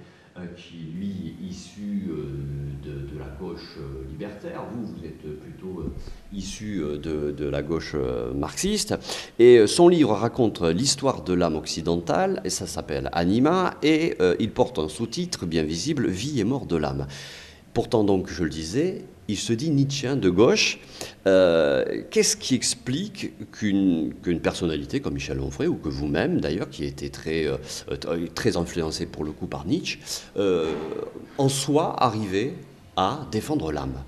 qui 0.57 0.77
lui 0.97 1.11
est 1.29 1.49
issu 1.49 2.11
euh, 2.11 2.85
de, 2.85 3.19
la 3.19 3.27
gauche 3.39 3.79
euh, 3.79 4.05
libertaire. 4.11 4.63
Vous, 4.73 4.87
vous 4.87 5.05
êtes 5.05 5.41
plutôt 5.41 5.85
issu 6.33 6.83
de, 7.01 7.49
la 7.49 7.63
gauche 7.63 7.95
marxiste. 8.35 8.95
Et 9.39 9.67
son 9.67 9.89
livre 9.89 10.13
raconte 10.13 10.63
l'histoire 10.63 11.23
de 11.23 11.35
l'âme 11.35 11.57
occidentale, 11.57 12.41
et 12.45 12.51
ça 12.51 12.67
s'appelle 12.67 13.11
Anima, 13.13 13.75
et 13.83 14.17
il 14.41 14.51
porte 14.51 14.79
un 14.79 14.89
sous-titre 14.89 15.47
bien 15.47 15.63
visible, 15.63 16.09
Vie 16.09 16.41
et 16.41 16.45
mort 16.45 16.67
de 16.67 16.77
l'âme. 16.77 17.07
Pourtant, 17.73 18.05
donc, 18.05 18.29
je 18.29 18.45
le 18.45 18.51
disais, 18.51 19.05
il 19.29 19.37
se 19.37 19.53
dit 19.53 19.71
nietzschéen 19.71 20.17
de 20.17 20.31
gauche. 20.31 20.79
Euh, 21.27 22.03
qu'est-ce 22.11 22.37
qui 22.37 22.55
explique 22.55 23.33
qu'une 23.53 24.41
personnalité 24.43 25.01
comme 25.01 25.15
Michel 25.15 25.41
Onfray, 25.41 25.69
ou 25.69 25.77
que 25.77 25.89
vous-même 25.89 26.41
d'ailleurs, 26.41 26.69
qui 26.69 26.85
été 26.85 27.11
très, 27.11 27.47
euh, 27.47 27.57
très 28.35 28.57
influencé 28.57 29.07
pour 29.07 29.25
le 29.25 29.33
coup 29.33 29.47
par 29.47 29.67
Nietzsche, 29.67 29.99
euh, 30.37 30.73
en 31.39 31.49
soit 31.49 32.03
arrivé 32.03 32.55
à 32.97 33.27
défendre 33.33 33.73
l'âme? 33.73 34.03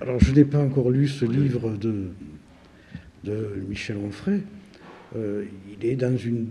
Alors, 0.00 0.18
je 0.20 0.32
n'ai 0.32 0.44
pas 0.44 0.58
encore 0.58 0.90
lu 0.90 1.08
ce 1.08 1.24
livre 1.24 1.70
de, 1.70 2.08
de 3.24 3.64
Michel 3.68 3.96
Onfray. 3.96 4.42
Il 5.14 5.86
est 5.88 5.96
dans 5.96 6.16
une, 6.16 6.48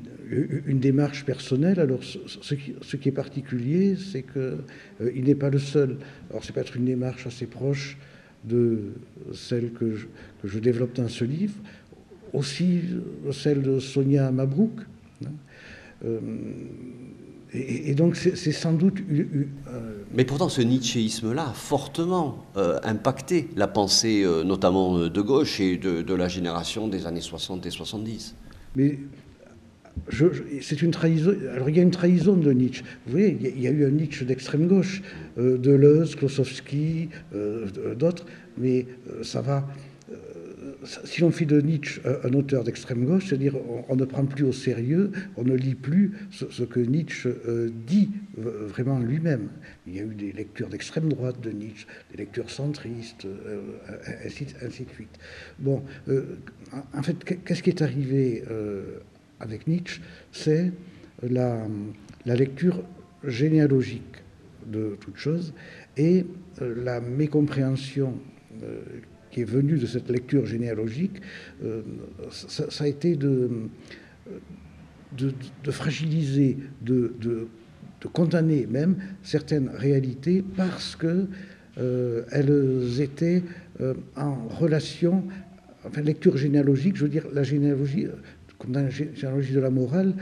une, 0.67 0.79
démarche 0.79 1.25
personnelle. 1.25 1.79
Alors, 1.79 1.99
ce, 2.03 2.55
qui, 2.55 3.09
est 3.09 3.11
particulier, 3.11 3.95
c'est 3.95 4.23
qu'il 4.23 4.57
euh, 5.01 5.21
n'est 5.21 5.35
pas 5.35 5.49
le 5.49 5.59
seul. 5.59 5.97
Alors, 6.29 6.43
c'est 6.43 6.53
peut-être 6.53 6.75
une 6.75 6.85
démarche 6.85 7.27
assez 7.27 7.45
proche 7.45 7.97
de 8.43 8.93
celle 9.33 9.71
que 9.71 9.95
je, 9.95 10.05
que 10.41 10.47
je, 10.47 10.59
développe 10.59 10.93
dans 10.93 11.07
ce 11.07 11.25
livre, 11.25 11.55
aussi 12.33 12.81
celle 13.31 13.61
de 13.61 13.79
Sonia 13.79 14.31
Mabrouk. 14.31 14.81
Hein. 15.23 15.29
Euh, 16.05 16.19
et, 17.53 17.95
donc, 17.95 18.17
c'est 18.17 18.51
sans 18.51 18.73
doute. 18.73 18.97
Mais 20.13 20.25
pourtant, 20.25 20.49
ce 20.49 20.61
nietzschéisme-là 20.61 21.49
a 21.49 21.53
fortement 21.53 22.45
impacté 22.83 23.47
la 23.55 23.67
pensée, 23.67 24.25
notamment 24.45 25.07
de 25.07 25.21
gauche 25.21 25.61
et 25.61 25.77
de, 25.77 26.01
de, 26.01 26.13
la 26.13 26.27
génération 26.27 26.89
des 26.89 27.07
années 27.07 27.21
60 27.21 27.65
et 27.65 27.69
70. 27.69 28.35
Mais 28.75 28.99
c'est 30.61 30.81
une 30.81 30.91
trahison. 30.91 31.35
Alors 31.53 31.69
il 31.69 31.75
y 31.75 31.79
a 31.79 31.83
une 31.83 31.91
trahison 31.91 32.35
de 32.35 32.51
Nietzsche. 32.51 32.83
Vous 33.05 33.13
voyez, 33.13 33.37
il 33.41 33.61
y 33.61 33.67
a 33.67 33.71
eu 33.71 33.85
un 33.85 33.91
Nietzsche 33.91 34.25
d'extrême 34.25 34.67
gauche, 34.67 35.01
euh, 35.37 35.57
Deleuze, 35.57 36.15
Klosowski, 36.15 37.09
euh, 37.33 37.95
d'autres, 37.95 38.25
mais 38.57 38.85
euh, 39.09 39.23
ça 39.23 39.41
va. 39.41 39.67
si 41.03 41.21
l'on 41.21 41.31
fait 41.31 41.45
de 41.45 41.59
Nietzsche 41.61 41.99
un 42.23 42.33
auteur 42.33 42.63
d'extrême 42.63 43.05
gauche, 43.05 43.27
c'est-à-dire 43.27 43.55
on, 43.89 43.95
ne 43.95 44.05
prend 44.05 44.25
plus 44.25 44.43
au 44.43 44.51
sérieux, 44.51 45.11
on 45.35 45.43
ne 45.43 45.55
lit 45.55 45.73
plus 45.73 46.11
ce, 46.29 46.63
que 46.63 46.79
Nietzsche 46.79 47.29
dit 47.87 48.09
vraiment 48.37 48.99
lui-même. 48.99 49.47
Il 49.87 49.95
y 49.95 49.99
a 49.99 50.03
eu 50.03 50.13
des 50.13 50.31
lectures 50.31 50.69
d'extrême 50.69 51.09
droite 51.09 51.41
de 51.41 51.49
Nietzsche, 51.49 51.87
des 52.11 52.17
lectures 52.17 52.51
centristes, 52.51 53.25
ainsi, 54.23 54.45
de 54.85 54.91
suite. 54.91 55.17
Bon, 55.57 55.81
en 56.93 57.01
fait, 57.01 57.17
qu'est-ce 57.23 57.63
qui 57.63 57.71
est 57.71 57.81
arrivé 57.81 58.43
avec 59.45 59.67
Nietzsche, 59.67 60.01
c'est 60.31 60.71
la, 61.21 61.65
lecture 62.25 62.83
généalogique 63.23 64.23
de 64.65 64.97
toute 64.99 65.17
chose 65.17 65.53
et 65.95 66.25
euh, 66.61 66.83
la 66.83 66.99
mécompréhension 66.99 68.15
euh, 68.63 68.81
qui 69.31 69.41
est 69.41 69.49
venue 69.49 69.77
de 69.77 69.85
cette 69.85 70.09
lecture 70.09 70.45
généalogique, 70.45 71.21
euh, 71.63 71.81
ça, 72.31 72.83
a 72.83 72.87
été 72.87 73.15
de, 73.15 73.49
de, 75.17 75.71
fragiliser, 75.71 76.57
de, 76.81 77.13
de, 77.19 77.47
condamner 78.13 78.67
même 78.67 78.97
certaines 79.23 79.69
réalités 79.69 80.43
parce 80.55 80.95
que 80.95 81.25
elles 81.75 83.01
étaient 83.01 83.41
en 84.15 84.47
relation, 84.47 85.23
enfin 85.83 86.01
lecture 86.01 86.37
généalogique, 86.37 86.97
je 86.97 87.03
veux 87.05 87.09
dire 87.09 87.25
la 87.33 87.41
généalogie 87.41 88.05
comme 88.57 88.71
dans 88.71 88.83
la 88.83 88.89
généalogie 88.89 89.53
de 89.53 89.59
la 89.59 89.69
morale, 89.69 90.13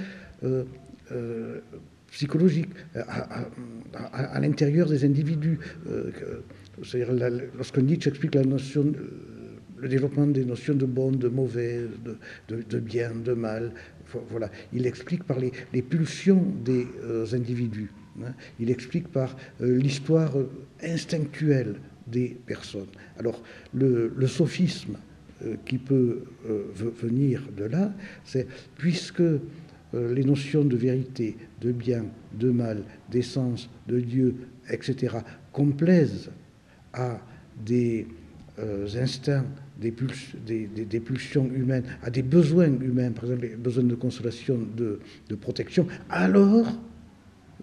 euh, 0.44 0.64
euh, 1.12 1.60
psychologique, 2.12 2.70
à, 2.96 4.40
l'intérieur 4.40 4.88
des 4.88 5.04
individus. 5.04 5.58
Euh, 5.90 6.12
c'est-à-dire, 6.84 7.12
lorsque 7.56 7.80
Nietzsche 7.80 8.10
explique 8.10 8.36
la 8.36 8.44
notion, 8.44 8.94
le 9.78 9.90
développement 9.90 10.28
des 10.28 10.46
notions 10.46 10.76
de 10.76 10.86
bon, 10.86 11.12
de 11.12 11.28
mauvais, 11.28 11.82
de, 12.50 12.80
bien, 12.80 13.12
de 13.16 13.34
mal, 13.34 13.72
voilà, 14.30 14.52
il 14.74 14.86
explique 14.86 15.24
par 15.24 15.40
les, 15.40 15.82
pulsions 15.82 16.46
des 16.64 16.86
individus. 17.34 17.90
Hein. 18.24 18.34
il 18.60 18.70
explique 18.70 19.08
par 19.08 19.36
l'histoire 19.60 20.36
instinctuelle 20.84 21.78
des 22.06 22.38
personnes. 22.46 22.94
Alors, 23.18 23.42
le 23.74 24.28
sophisme, 24.28 24.98
qui 25.66 25.78
peut 25.78 26.24
euh, 26.50 26.66
venir 26.76 27.42
de 27.56 27.66
là, 27.66 27.94
c'est 28.24 28.48
puisque 28.78 29.22
euh, 29.22 29.40
les 29.92 30.24
notions 30.24 30.64
de 30.64 30.76
vérité, 30.76 31.38
de 31.62 31.72
bien, 31.72 32.06
de 32.34 32.50
mal, 32.50 32.84
d'essence, 33.10 33.70
de 33.88 34.00
Dieu, 34.00 34.36
etc., 34.70 35.18
complaisent 35.52 36.32
à 36.94 37.20
des 37.66 38.08
instincts, 38.96 39.46
des, 39.80 39.92
pulsions 39.92 41.50
humaines, 41.52 41.84
à 42.04 42.12
des 42.12 42.22
besoins 42.22 42.68
humains, 42.68 43.12
par 43.12 43.26
exemple 43.26 43.48
les 43.48 43.56
besoins 43.56 43.84
de 43.84 43.96
consolation, 43.96 44.60
de, 44.78 45.00
protection, 45.36 45.88
alors 46.10 46.72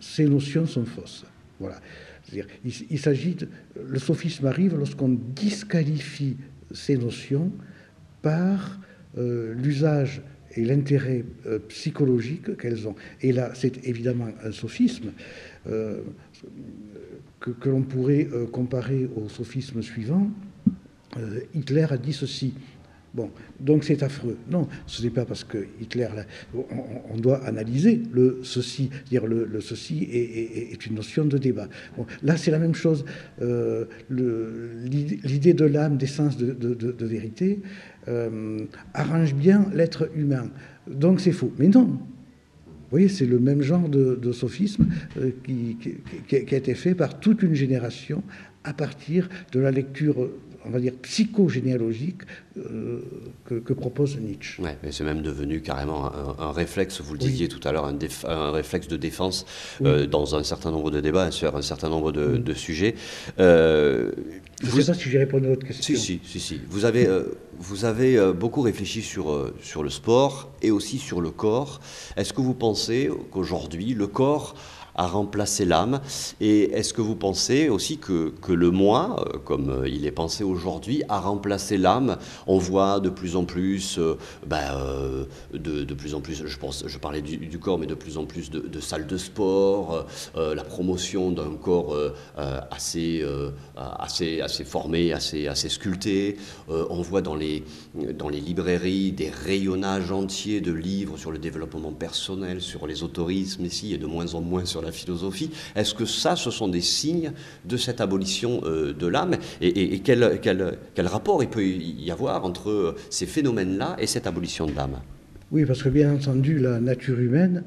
ces 0.00 0.26
notions 0.26 0.66
sont 0.66 0.84
fausses. 0.84 1.24
Voilà. 1.60 1.80
il, 2.32 2.44
il 2.90 2.98
s'agit 2.98 3.36
le 3.86 3.98
sophisme 4.00 4.46
arrive 4.46 4.76
lorsqu'on 4.76 5.10
disqualifie 5.10 6.36
ces 6.72 6.96
notions 6.96 7.50
par 8.22 8.80
l'usage 9.16 10.22
et 10.56 10.64
l'intérêt 10.64 11.24
psychologique 11.68 12.56
qu'elles 12.56 12.86
ont. 12.86 12.94
Et 13.22 13.32
là, 13.32 13.50
c'est 13.54 13.86
évidemment 13.86 14.28
un 14.44 14.52
sophisme 14.52 15.12
que, 15.64 17.50
que 17.50 17.68
l'on 17.68 17.82
pourrait 17.82 18.28
comparer 18.52 19.08
au 19.16 19.28
sophisme 19.28 19.82
suivant. 19.82 20.30
Hitler 21.54 21.86
a 21.90 21.96
dit 21.96 22.12
ceci 22.12 22.54
Bon, 23.12 23.30
donc 23.58 23.82
c'est 23.82 24.04
affreux. 24.04 24.36
Non, 24.48 24.68
ce 24.86 25.02
n'est 25.02 25.10
pas 25.10 25.24
parce 25.24 25.42
que 25.42 25.58
Hitler. 25.80 26.08
On, 26.54 27.16
doit 27.16 27.44
analyser 27.44 28.02
le 28.12 28.40
ceci. 28.44 28.90
Dire 29.06 29.26
le, 29.26 29.44
le 29.44 29.60
ceci 29.60 30.08
est, 30.12 30.86
une 30.86 30.94
notion 30.94 31.24
de 31.24 31.36
débat. 31.36 31.68
Là, 32.22 32.36
c'est 32.36 32.52
la 32.52 32.60
même 32.60 32.74
chose. 32.74 33.04
Euh, 33.42 33.86
l'idée 34.08 35.54
de 35.54 35.64
l'âme, 35.64 35.96
d'essence 35.96 36.36
de, 36.36 36.52
de, 36.52 37.06
vérité, 37.06 37.60
euh, 38.08 38.60
arrange 38.94 39.34
bien 39.34 39.66
l'être 39.74 40.08
humain. 40.14 40.48
Donc 40.88 41.20
c'est 41.20 41.32
faux. 41.32 41.52
Mais 41.58 41.68
non. 41.68 41.86
Vous 41.86 42.96
voyez, 42.96 43.08
c'est 43.08 43.26
le 43.26 43.38
même 43.38 43.62
genre 43.62 43.88
de, 43.88 44.32
sophisme 44.32 44.86
euh, 45.18 45.30
qui, 45.44 45.76
a 46.32 46.56
été 46.56 46.74
fait 46.74 46.94
par 46.94 47.18
toute 47.20 47.42
une 47.42 47.54
génération 47.54 48.22
à 48.62 48.72
partir 48.72 49.28
de 49.52 49.60
la 49.60 49.70
lecture 49.70 50.28
on 50.66 50.70
va 50.70 50.80
dire, 50.80 50.92
psychogénéalogique 51.02 52.22
euh, 52.58 53.00
que, 53.46 53.72
propose 53.72 54.18
Nietzsche. 54.18 54.62
Ouais, 54.62 54.76
mais 54.82 54.92
c'est 54.92 55.04
même 55.04 55.22
devenu 55.22 55.62
carrément 55.62 56.10
un, 56.38 56.52
réflexe, 56.52 57.00
vous 57.00 57.14
le 57.14 57.18
disiez 57.18 57.48
tout 57.48 57.60
à 57.66 57.72
l'heure, 57.72 57.86
un, 57.86 58.50
réflexe 58.50 58.88
de 58.88 58.96
défense 58.96 59.46
euh, 59.82 60.06
dans 60.06 60.36
un 60.36 60.42
certain 60.42 60.70
nombre 60.70 60.90
de 60.90 61.00
débats, 61.00 61.30
sur 61.30 61.56
un 61.56 61.62
certain 61.62 61.88
nombre 61.88 62.12
de, 62.12 62.54
sujets. 62.54 62.94
Euh, 63.38 64.10
Je 64.62 64.66
ne 64.66 64.80
sais 64.80 64.92
pas 64.92 64.98
si 64.98 65.08
j'ai 65.08 65.18
répondu 65.18 65.46
à 65.46 65.50
votre 65.50 65.66
question. 65.66 65.96
Si, 65.96 66.20
si, 66.24 66.40
si. 66.40 66.60
Vous 66.68 66.84
avez, 66.84 67.08
vous 67.58 67.84
avez 67.84 68.32
beaucoup 68.32 68.60
réfléchi 68.60 69.02
sur, 69.02 69.52
sur 69.62 69.82
le 69.82 69.90
sport 69.90 70.50
et 70.62 70.70
aussi 70.70 70.98
sur 70.98 71.20
le 71.20 71.30
corps. 71.30 71.80
Est-ce 72.16 72.32
que 72.32 72.40
vous 72.40 72.54
pensez 72.54 73.08
qu'aujourd'hui, 73.30 73.94
le 73.94 74.06
corps 74.08 74.54
à 75.00 75.06
remplacer 75.06 75.64
l'âme. 75.64 76.02
Et 76.42 76.72
est-ce 76.72 76.92
que 76.92 77.00
vous 77.00 77.16
pensez 77.16 77.70
aussi 77.70 77.96
que, 77.96 78.34
que 78.42 78.52
le 78.52 78.70
moi, 78.70 79.16
euh, 79.18 79.38
comme 79.38 79.70
euh, 79.70 79.88
il 79.88 80.04
est 80.04 80.12
pensé 80.12 80.44
aujourd'hui, 80.44 81.02
a 81.08 81.20
remplacé 81.20 81.78
l'âme? 81.78 82.18
On 82.46 82.58
voit 82.58 83.00
de 83.00 83.08
plus 83.08 83.34
en 83.34 83.46
plus, 83.46 83.98
euh, 83.98 84.18
ben, 84.46 85.26
de, 85.54 85.84
de, 85.84 85.94
plus 85.94 86.14
en 86.14 86.20
plus, 86.20 86.46
je, 86.46 86.58
pense, 86.58 86.84
je 86.86 86.98
parlais 86.98 87.22
du, 87.22 87.58
corps, 87.58 87.78
mais 87.78 87.86
de 87.86 87.94
plus 87.94 88.18
en 88.18 88.26
plus 88.26 88.50
de, 88.50 88.80
salles 88.80 89.06
de 89.06 89.16
sport, 89.16 90.06
la 90.36 90.64
promotion 90.64 91.30
d'un 91.30 91.56
corps 91.56 91.96
assez, 92.70 93.24
assez, 93.76 94.40
assez 94.40 94.64
formé, 94.64 95.12
assez, 95.12 95.46
assez 95.46 95.68
sculpté. 95.68 96.36
on 96.68 97.00
voit 97.00 97.22
dans 97.22 97.34
les, 97.34 97.64
dans 98.18 98.28
les 98.28 98.40
librairies 98.40 99.12
des 99.12 99.30
rayonnages 99.30 100.12
entiers 100.12 100.60
de 100.60 100.72
livres 100.72 101.16
sur 101.16 101.30
le 101.30 101.38
développement 101.38 101.92
personnel, 101.92 102.60
sur 102.60 102.86
les 102.86 103.02
autorismes. 103.02 103.64
Ici, 103.64 103.94
et 103.94 103.98
de 103.98 104.06
moins 104.06 104.34
en 104.34 104.40
moins 104.40 104.64
sur 104.64 104.82
la 104.82 104.89
philosophie. 104.92 105.50
Est-ce 105.76 105.94
que 105.94 106.04
ça, 106.04 106.36
ce 106.36 106.50
sont 106.50 106.68
des 106.68 106.80
signes 106.80 107.32
de 107.64 107.76
cette 107.76 108.00
abolition 108.00 108.60
euh, 108.64 108.92
de 108.92 109.06
l'âme 109.06 109.36
Et, 109.60 110.00
quel, 110.00 110.40
quel, 110.42 111.06
rapport 111.06 111.42
il 111.42 111.48
peut 111.48 111.64
y 111.64 112.10
avoir 112.10 112.44
entre 112.44 112.70
euh, 112.70 112.96
ces 113.10 113.26
phénomènes-là 113.26 113.96
et 113.98 114.06
cette 114.06 114.26
abolition 114.26 114.66
de 114.66 114.74
l'âme? 114.74 115.00
Oui, 115.50 115.64
parce 115.64 115.82
que 115.82 115.88
bien 115.88 116.14
entendu, 116.14 116.58
la 116.58 116.80
nature 116.80 117.18
humaine, 117.18 117.64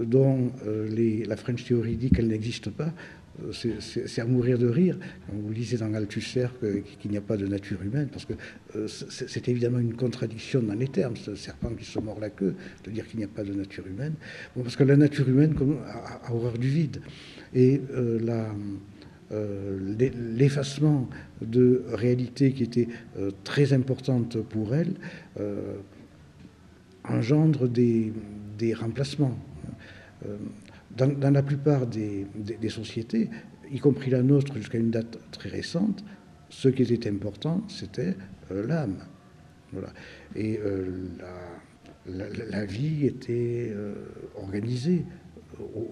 dont 0.00 0.50
euh, 0.66 1.24
la 1.26 1.36
French 1.36 1.64
Theory 1.64 1.96
dit 1.96 2.10
qu'elle 2.10 2.28
n'existe 2.28 2.70
pas, 2.70 2.92
c'est 3.52 4.20
à 4.20 4.24
mourir 4.24 4.58
de 4.58 4.66
rire. 4.66 4.98
Vous 5.32 5.52
lisez 5.52 5.76
dans 5.76 5.92
Althusser 5.94 6.48
qu'il 7.00 7.10
n'y 7.10 7.16
a 7.16 7.20
pas 7.20 7.36
de 7.36 7.46
nature 7.46 7.82
humaine, 7.82 8.08
parce 8.10 8.24
que 8.24 8.34
euh, 8.76 8.88
c'est 8.88 9.48
évidemment 9.48 9.78
une 9.78 9.94
contradiction 9.94 10.62
dans 10.62 10.74
les 10.74 10.88
termes, 10.88 11.16
ce 11.16 11.34
serpent 11.34 11.70
qui 11.74 11.84
se 11.84 11.98
mord 11.98 12.18
la 12.20 12.30
queue, 12.30 12.54
de 12.84 12.90
dire 12.90 13.06
qu'il 13.06 13.18
n'y 13.18 13.24
a 13.24 13.28
pas 13.28 13.44
de 13.44 13.52
nature 13.52 13.86
humaine. 13.86 14.14
parce 14.54 14.76
que 14.76 14.84
la 14.84 14.96
nature 14.96 15.28
humaine 15.28 15.54
a, 15.86 16.32
horreur 16.32 16.58
du 16.58 16.68
vide. 16.68 17.00
Et 17.54 17.80
euh, 17.92 18.18
euh, 19.32 19.96
l'effacement 20.36 21.08
de 21.42 21.84
réalité 21.88 22.52
qui 22.52 22.62
était 22.62 22.88
très 23.44 23.72
importante 23.72 24.40
pour 24.40 24.74
elle 24.74 24.94
engendre 27.04 27.68
des 27.68 28.12
remplacements 28.74 29.38
dans, 30.96 31.32
la 31.32 31.42
plupart 31.42 31.86
des, 31.86 32.26
sociétés, 32.68 33.28
y 33.70 33.78
compris 33.78 34.10
la 34.10 34.22
nôtre 34.22 34.54
jusqu'à 34.54 34.78
une 34.78 34.90
date 34.90 35.18
très 35.30 35.48
récente, 35.48 36.04
ce 36.48 36.68
qui 36.68 36.82
était 36.82 37.10
important, 37.10 37.62
c'était 37.68 38.14
euh, 38.50 38.66
l'âme. 38.66 38.98
Voilà. 39.72 39.88
Et 40.34 40.58
euh, 40.58 41.08
la, 42.06 42.64
vie 42.64 43.06
était 43.06 43.72
euh, 43.74 43.94
organisée 44.36 45.04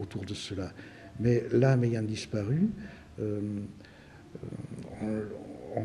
autour 0.01 0.25
de 0.25 0.35
cela. 0.35 0.73
Mais 1.21 1.45
l'âme 1.53 1.85
ayant 1.85 2.03
disparu, 2.03 2.69
on, 3.21 3.45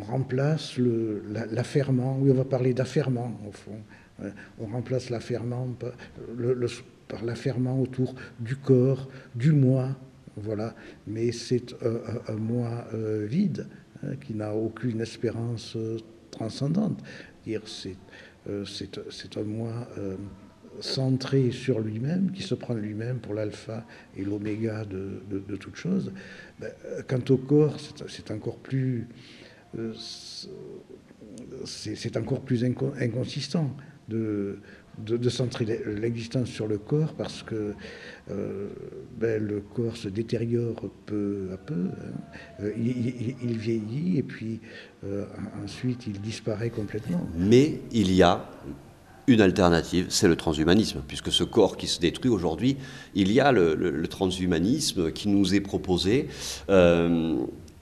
remplace 0.01 0.77
l'affairement, 0.77 2.17
oui, 2.19 2.31
on 2.31 2.35
va 2.35 2.45
parler 2.45 2.73
d'affairement 2.73 3.39
au 3.47 3.51
fond. 3.51 3.79
On 4.59 4.65
remplace 4.65 5.09
l'affairement, 5.09 5.67
le, 6.35 6.53
le, 6.53 6.67
par 7.09 7.25
l'affairement 7.25 7.81
autour 7.81 8.15
du 8.39 8.55
corps, 8.55 9.09
du 9.35 9.51
moi, 9.51 9.97
voilà. 10.37 10.73
Mais 11.07 11.33
c'est 11.33 11.75
un, 11.83 12.35
moi 12.35 12.85
euh, 12.93 13.25
vide, 13.29 13.67
hein, 14.03 14.15
qui 14.23 14.33
n'a 14.33 14.53
aucune 14.53 15.01
espérance 15.01 15.75
euh, 15.75 15.97
transcendante. 16.31 17.03
C'est 17.65 17.97
euh, 18.47 18.63
un 19.35 19.43
moi 19.43 19.87
centré 20.79 21.51
sur 21.51 21.79
lui-même, 21.79 22.31
qui 22.31 22.43
se 22.43 22.53
prend 22.55 22.75
lui-même 22.75 23.17
pour 23.17 23.33
l'alpha 23.33 23.85
et 24.15 24.23
l'oméga 24.23 24.85
de, 24.85 25.21
de, 25.29 25.55
toute 25.55 25.75
chose. 25.75 26.13
Ben, 26.59 26.71
quant 27.07 27.33
au 27.33 27.37
corps, 27.37 27.75
c'est 28.07 28.31
encore 28.31 28.57
plus... 28.57 29.07
c'est 31.65 32.17
encore 32.17 32.41
plus 32.41 32.63
inconsistant 32.63 33.75
de, 34.07 34.59
de, 35.05 35.29
centrer 35.29 35.81
l'existence 35.85 36.49
sur 36.49 36.67
le 36.67 36.77
corps 36.77 37.13
parce 37.13 37.43
que 37.43 37.73
euh, 38.31 38.67
ben, 39.19 39.43
le 39.43 39.61
corps 39.61 39.97
se 39.97 40.07
détériore 40.07 40.89
peu 41.05 41.49
à 41.53 41.57
peu. 41.57 41.73
Hein. 41.73 42.63
Euh, 42.63 42.71
il, 42.77 43.57
vieillit 43.57 44.17
et 44.17 44.23
puis 44.23 44.59
euh, 45.03 45.25
ensuite 45.63 46.07
il 46.07 46.19
disparaît 46.21 46.69
complètement. 46.69 47.27
Mais 47.35 47.79
il 47.91 48.11
y 48.11 48.23
a 48.23 48.45
une 49.27 49.41
alternative, 49.41 50.07
c'est 50.09 50.27
le 50.27 50.35
transhumanisme, 50.35 51.03
puisque 51.07 51.31
ce 51.31 51.43
corps 51.43 51.77
qui 51.77 51.85
se 51.85 51.99
détruit 51.99 52.31
aujourd'hui, 52.31 52.77
il 53.13 53.31
y 53.31 53.39
a 53.39 53.51
le, 53.51 54.07
transhumanisme 54.07 55.11
qui 55.11 55.27
nous 55.27 55.53
est 55.53 55.61
proposé 55.61 56.29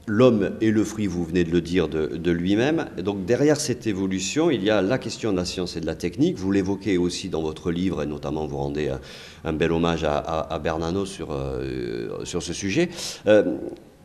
l'homme 0.08 0.52
est 0.62 0.72
le 0.72 0.84
fruit, 0.84 1.06
vous 1.06 1.24
venez 1.24 1.43
de 1.43 1.52
le 1.52 1.62
dire, 1.62 1.88
de, 1.89 2.32
lui-même. 2.32 2.88
Donc 2.98 3.26
derrière 3.26 3.60
cette 3.60 3.86
évolution, 3.88 4.50
il 4.50 4.63
y 4.63 4.70
a 4.70 4.82
la 4.82 4.98
question 4.98 5.32
de 5.32 5.38
la 5.38 5.46
science 5.46 5.76
et 5.76 5.82
de 5.82 5.86
la 5.86 5.96
technique. 5.96 6.38
Vous 6.38 6.52
l'évoquez 6.52 6.98
aussi 6.98 7.30
dans 7.30 7.41
votre 7.41 7.72
livre, 7.72 8.02
et 8.02 8.06
notamment 8.06 8.48
vous 8.48 8.58
rendez 8.58 8.91
un, 9.43 9.54
bel 9.54 9.72
hommage 9.72 10.04
à, 10.06 10.60
Bernano 10.63 11.06
sur, 11.06 11.32
euh, 11.32 12.24
sur 12.24 12.41
ce 12.41 12.54
sujet. 12.54 12.89
Euh, 13.28 13.58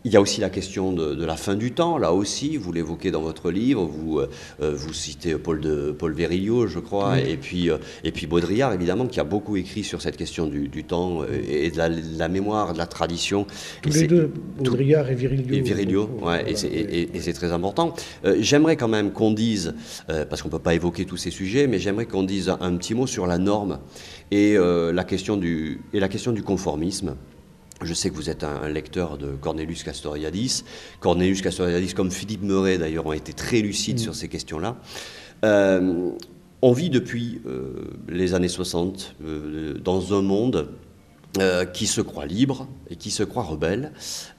il 0.05 0.12
y 0.12 0.17
a 0.17 0.21
aussi 0.21 0.41
la 0.41 0.51
question 0.51 0.93
de, 0.93 1.25
la 1.25 1.37
fin 1.37 1.55
du 1.55 1.73
temps, 1.73 1.97
là 1.97 2.12
aussi, 2.12 2.57
vous 2.57 2.73
l'évoquez 2.73 3.11
dans 3.11 3.23
votre 3.23 3.51
livre, 3.51 3.85
vous, 3.85 4.19
euh, 4.19 4.29
euh, 4.61 4.75
vous 4.75 4.93
citez 4.93 5.35
Paul, 5.35 5.61
de, 5.61 5.95
Paul 5.97 6.12
Virilio, 6.12 6.67
je 6.67 6.81
crois, 6.81 7.21
et, 7.21 7.37
puis, 7.37 7.71
euh, 7.71 7.79
et 8.03 8.11
puis 8.11 8.27
Baudrillard, 8.27 8.73
évidemment, 8.73 9.07
qui 9.07 9.21
a 9.21 9.25
beaucoup 9.25 9.57
écrit 9.57 9.85
sur 9.85 10.03
cette 10.03 10.17
question 10.17 10.47
du, 10.47 10.85
temps 10.85 11.25
et 11.25 11.71
de 11.71 12.19
la, 12.19 12.29
mémoire, 12.29 12.73
de 12.73 12.79
la 12.79 12.87
tradition. 12.87 13.47
Tous 13.83 13.91
les 13.91 14.07
deux, 14.07 14.33
Baudrillard 14.59 15.09
et 15.11 15.15
Virilio. 15.15 15.55
Et 15.55 15.61
Virilio, 15.61 16.11
ouais, 16.23 16.51
et 16.51 17.21
c'est 17.21 17.33
très 17.33 17.53
important. 17.53 17.95
j'aimerais 18.41 18.77
quand 18.77 18.88
même 18.88 19.12
qu'on 19.12 19.33
dise, 19.33 19.75
parce 20.07 20.43
qu'on 20.43 20.49
ne 20.49 20.53
peut 20.53 20.59
pas 20.59 20.75
évoquer 20.75 21.05
tous 21.05 21.17
ces 21.17 21.31
sujets, 21.31 21.67
mais 21.67 21.79
j'aimerais 21.79 22.07
qu'on 22.07 22.25
dise 22.25 22.49
un, 22.49 22.59
un, 22.61 22.77
petit 22.77 22.95
mot 22.95 23.07
sur 23.07 23.27
la 23.27 23.38
norme 23.38 23.79
et, 24.31 24.57
la 24.57 25.05
question 25.05 25.37
du, 25.37 25.81
et 25.93 26.01
la 26.01 26.09
question 26.09 26.33
du 26.33 26.43
conformisme. 26.43 27.15
Je 27.85 27.95
sais 27.95 28.11
que 28.11 28.14
vous 28.14 28.31
êtes 28.31 28.45
un, 28.45 28.68
lecteur 28.68 29.18
de 29.18 29.33
Cornelius 29.33 29.83
Castoriadis. 29.83 30.64
Cornelius 31.01 31.42
Castoriadis, 31.42 31.95
comme 31.95 32.11
Philippe 32.11 32.42
Meuret 32.42 32.79
d'ailleurs, 32.79 33.07
ont 33.07 33.12
été 33.12 33.33
très 33.33 33.61
lucides 33.61 33.97
mm. 33.97 34.03
sur 34.03 34.14
ces 34.14 34.29
questions-là. 34.29 34.77
Euh, 35.45 36.11
on 36.61 36.73
vit 36.73 36.90
depuis 36.90 37.40
euh, 37.47 37.90
les 38.09 38.35
années 38.35 38.49
60 38.49 39.16
euh, 39.25 39.75
dans 39.75 40.14
un 40.14 40.23
monde 40.23 40.71
qui 41.73 41.87
se 41.87 42.03
croit 42.03 42.27
libre 42.27 42.68
et 42.90 42.97
qui 42.97 43.11
se 43.11 43.23
croit 43.23 43.42
rebelle. 43.42 43.92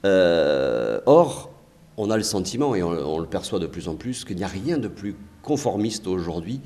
or, 0.04 1.50
on 1.96 2.08
a 2.08 2.16
le 2.16 2.22
sentiment, 2.22 2.76
et 2.76 2.84
on, 2.84 3.18
le 3.18 3.26
perçoit 3.26 3.58
de 3.58 3.66
plus 3.66 3.88
en 3.88 3.96
plus, 3.96 4.24
qu'il 4.24 4.36
n'y 4.36 4.44
a 4.44 4.48
rien 4.48 4.78
de 4.78 4.86
plus 4.86 5.16
conformiste 5.42 6.06
aujourd'hui 6.06 6.60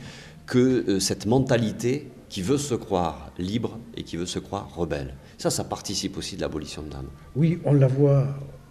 que 0.44 0.98
cette 0.98 1.24
mentalité 1.24 2.10
qui 2.28 2.42
veut 2.42 2.58
se 2.58 2.74
croire 2.74 3.32
libre 3.38 3.78
et 3.96 4.02
qui 4.02 4.18
veut 4.18 4.26
se 4.26 4.38
croire 4.38 4.68
rebelle. 4.76 5.14
Ça, 5.38 5.50
ça 5.50 5.64
participe 5.64 6.18
aussi 6.18 6.36
de 6.36 6.42
l'abolition 6.42 6.82
de 6.82 6.90
l'âme. 6.90 7.08
Oui, 7.36 7.60
on 7.64 7.72
la 7.72 7.86
voit, 7.86 8.26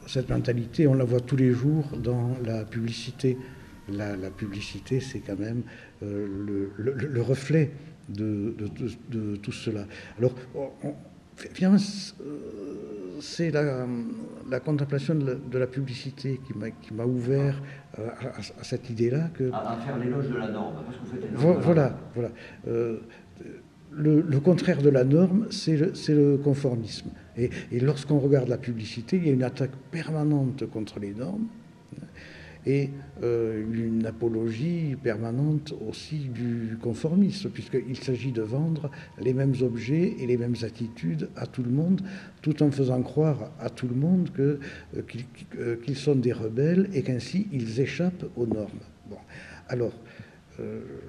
cette 0.05 0.29
mentalité, 0.29 0.85
on 0.87 0.93
la 0.93 1.05
voit 1.05 1.21
tous 1.21 1.37
les 1.37 1.51
jours 1.51 1.85
dans 1.97 2.35
la 2.43 2.65
publicité 2.65 3.37
la, 3.89 4.29
publicité, 4.29 4.99
c'est 4.99 5.19
quand 5.19 5.39
même 5.39 5.63
le, 6.01 7.21
reflet 7.21 7.71
de, 8.09 8.53
tout 9.41 9.51
cela. 9.51 9.85
Alors, 10.17 10.33
finalement, 11.35 11.79
c'est 13.19 13.51
la, 13.51 14.59
contemplation 14.59 15.15
de 15.15 15.57
la, 15.57 15.67
publicité 15.67 16.39
qui 16.81 16.93
m'a 16.93 17.05
ouvert 17.05 17.61
à, 17.97 18.63
cette 18.63 18.89
idée-là. 18.89 19.29
Que, 19.33 19.51
à, 19.51 19.77
faire 19.85 19.97
l'éloge 19.97 20.29
de 20.29 20.37
la 20.37 20.49
norme. 20.49 20.75
Parce 20.85 20.97
que 20.97 21.35
vous 21.35 21.53
faites 21.53 21.63
voilà, 21.63 21.97
voilà. 22.13 22.29
Euh, 22.67 22.99
le, 23.97 24.39
contraire 24.39 24.81
de 24.81 24.89
la 24.89 25.03
norme, 25.03 25.47
c'est 25.49 25.77
le, 25.77 26.37
conformisme. 26.37 27.09
Et, 27.37 27.49
lorsqu'on 27.79 28.19
regarde 28.19 28.49
la 28.49 28.57
publicité, 28.57 29.17
il 29.17 29.27
y 29.27 29.29
a 29.29 29.33
une 29.33 29.43
attaque 29.43 29.75
permanente 29.91 30.65
contre 30.69 30.99
les 30.99 31.13
normes 31.13 31.47
et 32.65 32.89
euh, 33.23 33.63
une 33.71 34.05
apologie 34.05 34.97
permanente 35.01 35.73
aussi 35.87 36.29
du 36.29 36.77
conformisme, 36.81 37.49
puisqu'il 37.49 37.97
s'agit 37.97 38.33
de 38.33 38.41
vendre 38.41 38.91
les 39.21 39.33
mêmes 39.33 39.53
objets 39.61 40.15
et 40.19 40.27
les 40.27 40.35
mêmes 40.35 40.55
attitudes 40.63 41.29
à 41.37 41.47
tout 41.47 41.63
le 41.63 41.69
monde, 41.69 42.01
tout 42.41 42.61
en 42.63 42.69
faisant 42.69 43.01
croire 43.01 43.51
à 43.59 43.69
tout 43.69 43.87
le 43.87 43.95
monde 43.95 44.29
euh, 44.39 44.59
euh, 45.57 45.77
qu'ils 45.77 45.95
sont 45.95 46.15
des 46.15 46.33
rebelles 46.33 46.89
et 46.93 47.03
qu'ainsi 47.03 47.47
ils 47.53 47.79
échappent 47.79 48.25
aux 48.35 48.45
normes. 48.45 48.79
Bon. 49.09 49.17
Alors, 49.69 49.93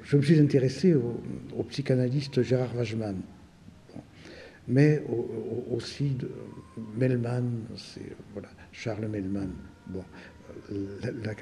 je 0.02 0.16
me 0.16 0.22
suis 0.22 0.38
intéressé 0.38 0.94
au, 0.94 1.62
psychanalyste 1.64 2.42
Gérard 2.42 2.74
Wajman, 2.76 3.16
mais 4.66 5.02
aussi 5.70 6.10
de 6.10 6.30
Melman, 6.96 7.64
Charles 8.72 9.08
Melman. 9.08 9.50
Bon, 9.86 10.04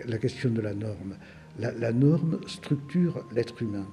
la, 0.07 0.19
question 0.19 0.51
de 0.51 0.61
la 0.61 0.75
norme. 0.75 1.17
La, 1.59 1.93
norme 1.93 2.41
structure 2.47 3.27
l'être 3.35 3.61
humain 3.63 3.87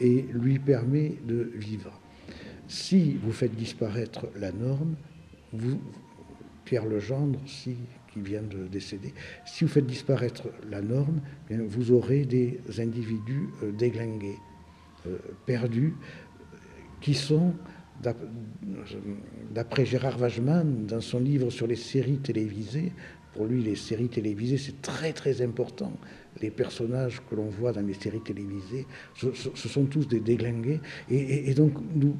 et 0.00 0.22
lui 0.32 0.58
permet 0.58 1.16
de 1.26 1.50
vivre. 1.54 2.00
Si 2.68 3.14
vous 3.22 3.32
faites 3.32 3.54
disparaître 3.54 4.26
la 4.36 4.52
norme, 4.52 4.94
vous, 5.52 5.80
Pierre 6.64 6.86
Legendre, 6.86 7.40
si, 7.46 7.76
qui 8.14 8.20
vient 8.20 8.42
de 8.42 8.68
décéder, 8.68 9.12
si 9.44 9.64
vous 9.64 9.70
faites 9.70 9.86
disparaître 9.86 10.44
la 10.70 10.80
norme, 10.80 11.20
bien, 11.48 11.58
vous 11.66 11.90
aurez 11.90 12.24
des 12.24 12.60
individus 12.78 13.48
euh, 13.62 13.72
déglingués, 13.72 14.38
euh, 15.06 15.18
perdus, 15.44 15.94
qui 17.00 17.14
sont, 17.14 17.52
d'après 19.50 19.84
Gérard 19.84 20.18
Wajman, 20.20 20.86
dans 20.86 21.00
son 21.00 21.18
livre 21.18 21.50
sur 21.50 21.66
les 21.66 21.76
séries 21.76 22.18
télévisées, 22.18 22.92
pour 23.34 23.46
lui, 23.46 23.62
les 23.62 23.74
séries 23.74 24.08
télévisées, 24.08 24.58
c'est 24.58 24.80
très 24.80 25.12
très 25.12 25.42
important. 25.42 25.92
Les 26.40 26.50
personnages 26.50 27.20
que 27.28 27.34
l'on 27.34 27.48
voit 27.48 27.72
dans 27.72 27.84
les 27.84 27.94
séries 27.94 28.20
télévisées, 28.20 28.86
ce, 29.16 29.32
sont 29.68 29.86
tous 29.86 30.06
des 30.06 30.20
déglingués. 30.20 30.80
Et, 31.10 31.52
donc, 31.54 31.72
nous. 31.94 32.16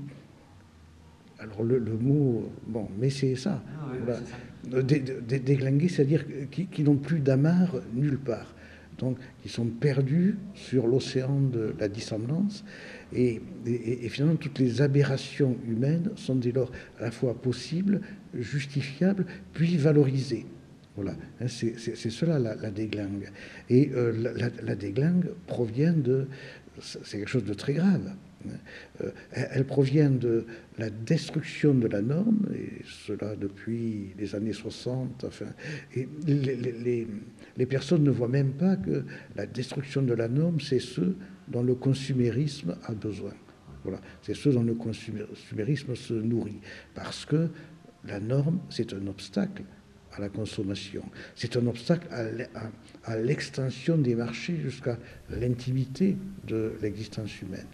Alors, 1.44 1.62
le, 1.62 1.80
mot. 1.80 2.50
Bon, 2.66 2.88
mais 2.98 3.10
c'est 3.10 3.36
ça. 3.36 3.62
Ah 3.76 4.80
déglingués, 4.82 5.88
c'est-à-dire 5.88 6.24
qui, 6.50 6.82
n'ont 6.82 6.96
plus 6.96 7.20
d'amarre 7.20 7.76
nulle 7.94 8.18
part. 8.18 8.54
Donc, 8.98 9.18
qui 9.42 9.48
sont 9.48 9.66
perdus 9.66 10.38
sur 10.54 10.86
l'océan 10.86 11.40
de 11.40 11.74
la 11.78 11.88
dissemblance. 11.88 12.64
Et, 13.12 13.42
et, 13.66 14.08
finalement, 14.08 14.36
toutes 14.36 14.58
les 14.58 14.80
aberrations 14.80 15.56
humaines 15.68 16.10
sont 16.16 16.36
dès 16.36 16.52
lors 16.52 16.70
à 16.98 17.02
la 17.02 17.10
fois 17.10 17.34
possibles, 17.34 18.00
justifiables, 18.32 19.26
puis 19.52 19.76
valorisées. 19.76 20.46
Voilà, 20.96 21.16
hein, 21.40 21.46
c'est 21.48 21.76
cela 22.10 22.38
la, 22.38 22.70
déglingue. 22.70 23.30
Et 23.68 23.90
euh, 23.94 24.12
la, 24.62 24.76
déglingue 24.76 25.26
provient 25.48 25.92
de, 25.92 26.28
c'est 26.80 27.18
quelque 27.18 27.28
chose 27.28 27.44
de 27.44 27.54
très 27.54 27.74
grave. 27.74 28.12
Euh, 29.02 29.10
elle 29.32 29.64
provient 29.64 30.10
de 30.10 30.46
la 30.78 30.90
destruction 30.90 31.74
de 31.74 31.86
la 31.88 32.02
norme, 32.02 32.46
et 32.54 32.82
cela 33.06 33.36
depuis 33.36 34.14
les 34.18 34.34
années 34.34 34.52
60. 34.52 35.24
Enfin, 35.24 35.46
et 35.94 36.08
les, 36.26 37.66
personnes 37.66 38.04
ne 38.04 38.10
voient 38.10 38.28
même 38.28 38.52
pas 38.52 38.76
que 38.76 39.04
la 39.36 39.46
destruction 39.46 40.02
de 40.02 40.14
la 40.14 40.28
norme, 40.28 40.60
c'est 40.60 40.80
ce 40.80 41.14
dont 41.48 41.62
le 41.62 41.74
consumérisme 41.74 42.76
a 42.84 42.92
besoin. 42.92 43.32
Voilà, 43.82 44.00
c'est 44.22 44.34
ce 44.34 44.48
dont 44.48 44.62
le 44.62 44.74
consumérisme 44.74 45.94
se 45.94 46.14
nourrit. 46.14 46.60
Parce 46.94 47.26
que 47.26 47.48
la 48.06 48.20
norme, 48.20 48.60
c'est 48.70 48.94
un 48.94 49.06
obstacle 49.06 49.62
à 50.12 50.20
la 50.20 50.28
consommation. 50.28 51.04
C'est 51.34 51.56
un 51.56 51.66
obstacle 51.66 52.06
à 52.12 52.70
l'extension 53.12 53.98
des 53.98 54.14
marchés 54.14 54.56
jusqu'à 54.62 54.96
l'intimité 55.30 56.16
de 56.46 56.72
l'existence 56.82 57.30
humaine. 57.40 57.66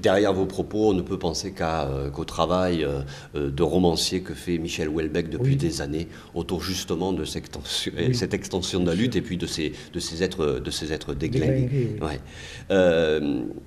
Derrière 0.00 0.32
vos 0.32 0.46
propos, 0.46 0.90
on 0.90 0.94
ne 0.94 1.02
peut 1.02 1.18
penser 1.18 1.52
euh, 1.60 2.10
qu'au 2.10 2.24
travail 2.24 2.84
euh, 2.84 3.00
euh, 3.34 3.50
de 3.50 3.62
romancier 3.62 4.20
que 4.20 4.34
fait 4.34 4.58
Michel 4.58 4.88
Houellebecq 4.88 5.28
depuis 5.28 5.56
des 5.56 5.80
années 5.80 6.08
autour 6.34 6.62
justement 6.62 7.12
de 7.12 7.24
cette 7.24 7.44
extension, 7.46 7.92
cette 8.12 8.34
extension 8.34 8.80
de 8.80 8.86
la 8.86 8.94
lutte 8.94 9.16
et 9.16 9.22
puis 9.22 9.36
de 9.36 9.46
ces, 9.46 9.72
de 9.92 10.00
ces 10.00 10.22
êtres, 10.22 10.60
de 10.60 10.70
ces 10.70 10.92
êtres 10.92 11.14
déglingués. 11.14 11.98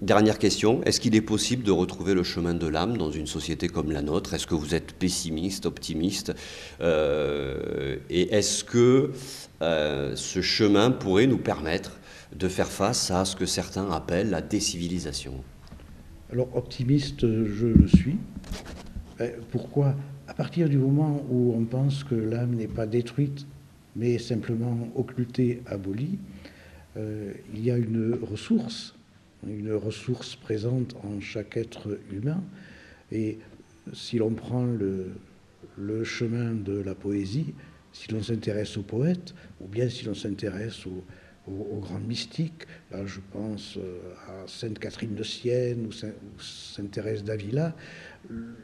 dernière 0.01 0.39
question, 0.39 0.81
est-ce 0.83 0.99
qu'il 0.99 1.15
est 1.15 1.21
possible 1.21 1.63
de 1.63 1.71
retrouver 1.71 2.13
le 2.13 2.23
chemin 2.23 2.53
de 2.53 2.67
l'âme 2.67 2.97
dans 2.97 3.11
une 3.11 3.27
société 3.27 3.67
comme 3.67 3.91
la 3.91 4.01
nôtre? 4.01 4.33
Est-ce 4.33 4.47
que 4.47 4.55
vous 4.55 4.75
êtes 4.75 4.93
pessimiste, 4.93 5.65
optimiste? 5.65 6.33
Et 6.81 8.35
est-ce 8.35 8.63
que 8.63 9.11
ce 9.61 10.41
chemin 10.41 10.91
pourrait 10.91 11.27
nous 11.27 11.37
permettre 11.37 11.99
de 12.35 12.47
faire 12.47 12.67
face 12.67 13.11
à 13.11 13.25
ce 13.25 13.35
que 13.35 13.45
certains 13.45 13.89
appellent 13.91 14.29
la 14.29 14.41
décivilisation 14.41 15.43
Alors 16.31 16.55
optimiste, 16.55 17.21
je 17.21 17.67
le 17.67 17.87
suis. 17.87 18.17
Euh, 19.21 19.31
pourquoi? 19.51 19.95
À 20.27 20.33
partir 20.33 20.69
du 20.69 20.77
moment 20.77 21.25
où 21.29 21.53
on 21.55 21.65
pense 21.65 22.03
que 22.03 22.15
l'âme 22.15 22.51
n'est 22.51 22.67
pas 22.67 22.85
détruite, 22.85 23.47
mais 23.95 24.19
simplement 24.19 24.89
occultée, 24.95 25.61
abolie, 25.65 26.19
euh, 26.97 27.33
il 27.53 27.65
y 27.65 27.71
a 27.71 27.77
une 27.77 28.17
ressource, 28.21 28.95
une 29.47 29.73
ressource 29.73 30.35
présente 30.35 30.95
en 31.03 31.19
chaque 31.19 31.57
être 31.57 31.99
humain. 32.11 32.43
Et 33.11 33.39
si 33.93 34.19
l'on 34.19 34.31
prend 34.31 34.65
le 34.65 36.03
chemin 36.03 36.53
de 36.53 36.79
la 36.79 36.93
poésie, 36.93 37.55
si 37.99 38.13
l'on 38.13 38.23
s'intéresse 38.23 38.77
aux 38.77 38.83
poètes, 38.83 39.33
ou 39.59 39.67
bien 39.67 39.89
si 39.89 40.05
l'on 40.05 40.13
s'intéresse 40.13 40.85
aux, 40.85 41.03
grands 41.81 41.99
mystiques. 41.99 42.65
Là, 42.91 43.05
je 43.05 43.19
pense 43.33 43.75
euh, 43.77 43.99
à 44.27 44.47
Sainte 44.47 44.77
Catherine 44.77 45.15
de 45.15 45.23
Sienne 45.23 45.87
ou 45.87 46.39
Sainte 46.39 46.91
Thérèse 46.91 47.23
d'Avila. 47.23 47.75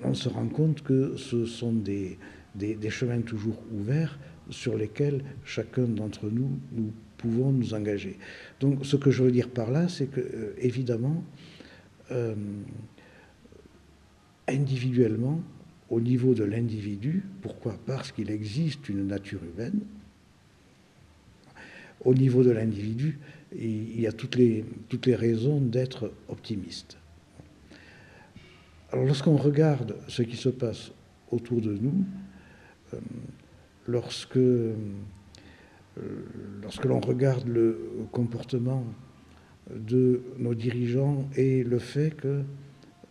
On 0.04 0.14
se 0.14 0.30
rend 0.30 0.48
compte 0.48 0.84
que 0.84 1.18
ce 1.18 1.46
sont 1.46 1.74
des, 1.74 2.20
des, 2.54 2.90
chemins 2.90 3.22
toujours 3.22 3.58
ouverts 3.74 4.20
sur 4.52 4.78
lesquels 4.78 5.24
chacun 5.44 5.86
d'entre 5.86 6.30
nous, 6.30 6.60
nous 6.72 6.94
pouvons 7.18 7.52
nous 7.52 7.74
engager. 7.74 8.20
Donc, 8.60 8.86
ce 8.86 8.96
que 8.96 9.10
je 9.10 9.24
veux 9.24 9.32
dire 9.32 9.50
par 9.50 9.72
là, 9.72 9.90
c'est 9.90 10.08
que, 10.08 10.22
euh, 10.22 10.54
évidemment, 10.60 11.24
euh, 12.12 12.36
individuellement, 14.48 15.42
au 15.90 16.02
niveau 16.02 16.34
de 16.34 16.44
l'individu, 16.44 17.24
pourquoi 17.42 17.78
Parce 17.86 18.12
qu'il 18.12 18.32
existe 18.32 18.90
une 18.90 19.08
nature 19.08 19.42
humaine, 19.44 19.82
au 22.04 22.14
niveau 22.14 22.44
de 22.44 22.52
l'individu, 22.52 23.20
il 23.58 24.00
y 24.00 24.08
a 24.08 24.12
toutes 24.12 24.36
les, 24.36 24.64
raisons 25.16 25.60
d'être 25.60 26.12
optimiste. 26.30 26.98
Alors 28.92 29.06
lorsqu'on 29.06 29.38
regarde 29.38 29.96
ce 30.08 30.22
qui 30.22 30.38
se 30.38 30.50
passe 30.50 30.92
autour 31.32 31.62
de 31.62 31.74
nous, 31.74 32.06
euh, 32.94 32.98
euh, 34.38 34.74
lorsque 36.62 36.86
l'on 36.86 37.00
regarde 37.00 37.48
le 37.48 38.08
comportement 38.12 38.84
de 39.74 40.22
nos 40.38 40.54
dirigeants 40.54 41.28
et 41.36 41.64
le 41.64 41.80
fait 41.80 42.16
que, 42.16 42.42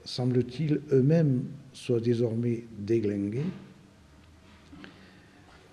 semble-t-il, 0.05 0.81
eux-mêmes 0.93 1.45
soient 1.73 2.01
désormais 2.01 2.65
déglingués, 2.79 3.47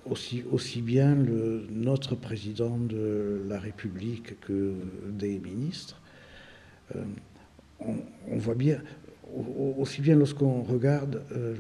aussi, 0.06 0.44
aussi 0.52 0.82
bien 0.82 1.16
le, 1.16 1.68
notre 1.70 2.16
président 2.16 2.78
de 2.78 3.44
la 3.48 3.60
République 3.60 4.40
que 4.42 4.74
des 5.10 5.40
ministres. 5.40 6.02
Euh, 6.96 7.04
on, 7.80 8.38
voit 8.38 8.56
bien, 8.56 8.82
aussi 9.78 10.02
bien 10.02 10.16
lorsqu'on 10.16 10.64
regarde 10.64 11.24
euh, 11.32 11.56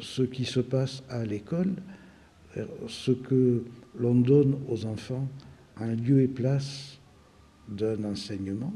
ce 0.00 0.22
qui 0.22 0.44
se 0.44 0.60
passe 0.60 1.02
à 1.08 1.24
l'école, 1.24 1.74
euh, 2.56 2.66
ce 2.88 3.12
que 3.12 3.64
l'on 3.98 4.14
donne 4.14 4.58
aux 4.68 4.86
enfants 4.86 5.28
en 5.78 5.86
lieu 5.86 6.22
et 6.22 6.28
place 6.28 6.98
d'un 7.68 8.04
enseignement, 8.04 8.72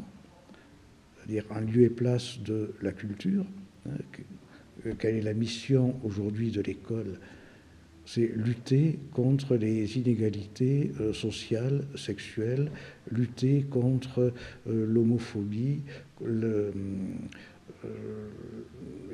c'est-à-dire 1.27 1.45
en 1.51 1.61
lieu 1.61 1.83
et 1.83 1.91
place 1.91 2.41
de 2.41 2.75
la 2.83 2.93
culture. 2.93 3.45
Hein, 3.87 4.93
quelle 4.99 5.17
est 5.17 5.23
la 5.23 5.35
mission 5.35 5.97
aujourd'hui 6.05 6.51
de 6.51 6.61
l'école 6.61 7.19
c'est 8.07 8.31
lutter 8.37 9.01
contre 9.13 9.57
les 9.57 9.99
inégalités 9.99 10.93
euh, 11.01 11.13
sociales, 11.13 11.85
sexuelles, 11.97 12.71
lutter 13.11 13.65
contre 13.69 14.33
euh, 14.69 14.87
l'homophobie, 14.87 15.81
le, 16.25 16.73
euh, 17.85 17.89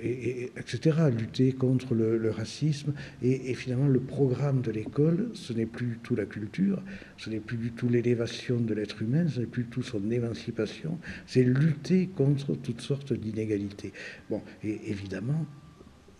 et, 0.02 0.50
etc., 0.56 0.96
lutter 1.16 1.52
contre 1.52 1.94
le, 1.94 2.30
racisme. 2.30 2.92
Et, 3.22 3.54
finalement, 3.54 3.88
le 3.88 4.00
programme 4.00 4.60
de 4.60 4.70
l'école, 4.70 5.30
ce 5.34 5.52
n'est 5.52 5.66
plus 5.66 5.86
du 5.86 5.98
tout 5.98 6.16
la 6.16 6.26
culture, 6.26 6.82
ce 7.18 7.30
n'est 7.30 7.40
plus 7.40 7.56
du 7.56 7.72
tout 7.72 7.88
l'élévation 7.88 8.58
de 8.58 8.74
l'être 8.74 9.02
humain, 9.02 9.28
ce 9.28 9.40
n'est 9.40 9.46
plus 9.46 9.64
du 9.64 9.70
tout 9.70 9.82
son 9.82 10.10
émancipation, 10.10 10.98
c'est 11.26 11.44
lutter 11.44 12.08
contre 12.08 12.54
toutes 12.54 12.80
sortes 12.80 13.12
d'inégalités. 13.12 13.92
Bon, 14.28 14.42
et 14.64 14.90
évidemment, 14.90 15.46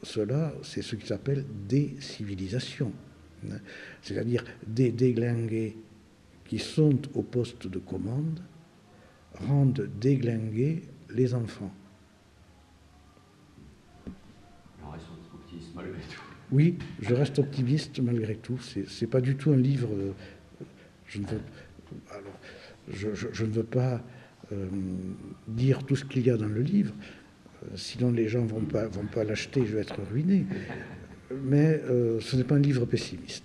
cela, 0.03 0.55
c'est 0.63 0.83
ce 0.83 0.97
qui 0.97 1.07
s'appelle 1.07 1.45
décivilisation. 1.69 2.93
Hein. 3.51 3.59
C'est-à-dire 4.03 4.45
des 4.67 4.93
déglingués 4.93 5.77
qui 6.45 6.59
sont 6.59 6.99
au 7.15 7.23
poste 7.23 7.67
de 7.67 7.79
commande 7.79 8.41
rendent 9.35 9.89
déglingués 10.01 10.83
les 11.15 11.35
enfants. 11.35 11.73
Oui, 16.51 16.79
je 17.01 17.15
reste 17.15 17.39
optimiste 17.39 17.99
malgré 18.01 18.37
tout. 18.37 18.59
C'est 18.61 19.07
pas 19.07 19.21
du 19.21 19.37
tout 19.37 19.53
un 19.53 19.57
livre. 19.57 19.89
Euh, 19.93 20.13
je 21.07 21.21
ne 21.21 21.27
veux, 21.27 21.41
alors, 22.11 22.39
je, 22.89 23.45
ne 23.45 23.51
veux 23.51 23.65
pas 23.65 24.03
euh, 24.53 24.69
dire 25.49 25.85
tout 25.85 25.97
ce 25.97 26.05
qu'il 26.05 26.27
y 26.27 26.31
a 26.31 26.37
dans 26.37 26.47
le 26.47 26.61
livre, 26.61 26.95
euh, 27.65 27.77
sinon 27.77 28.11
les 28.11 28.29
gens 28.29 28.45
vont 28.45 28.65
pas 28.65 28.87
vont 28.87 29.07
pas 29.07 29.25
l'acheter, 29.25 29.65
je 29.67 29.75
vais 29.75 29.81
être 29.81 30.01
ruiné. 30.11 30.45
Mais 31.45 31.81
ce 32.21 32.37
n'est 32.37 32.45
pas 32.45 32.57
un 32.57 32.61
livre 32.61 32.85
pessimiste. 32.85 33.41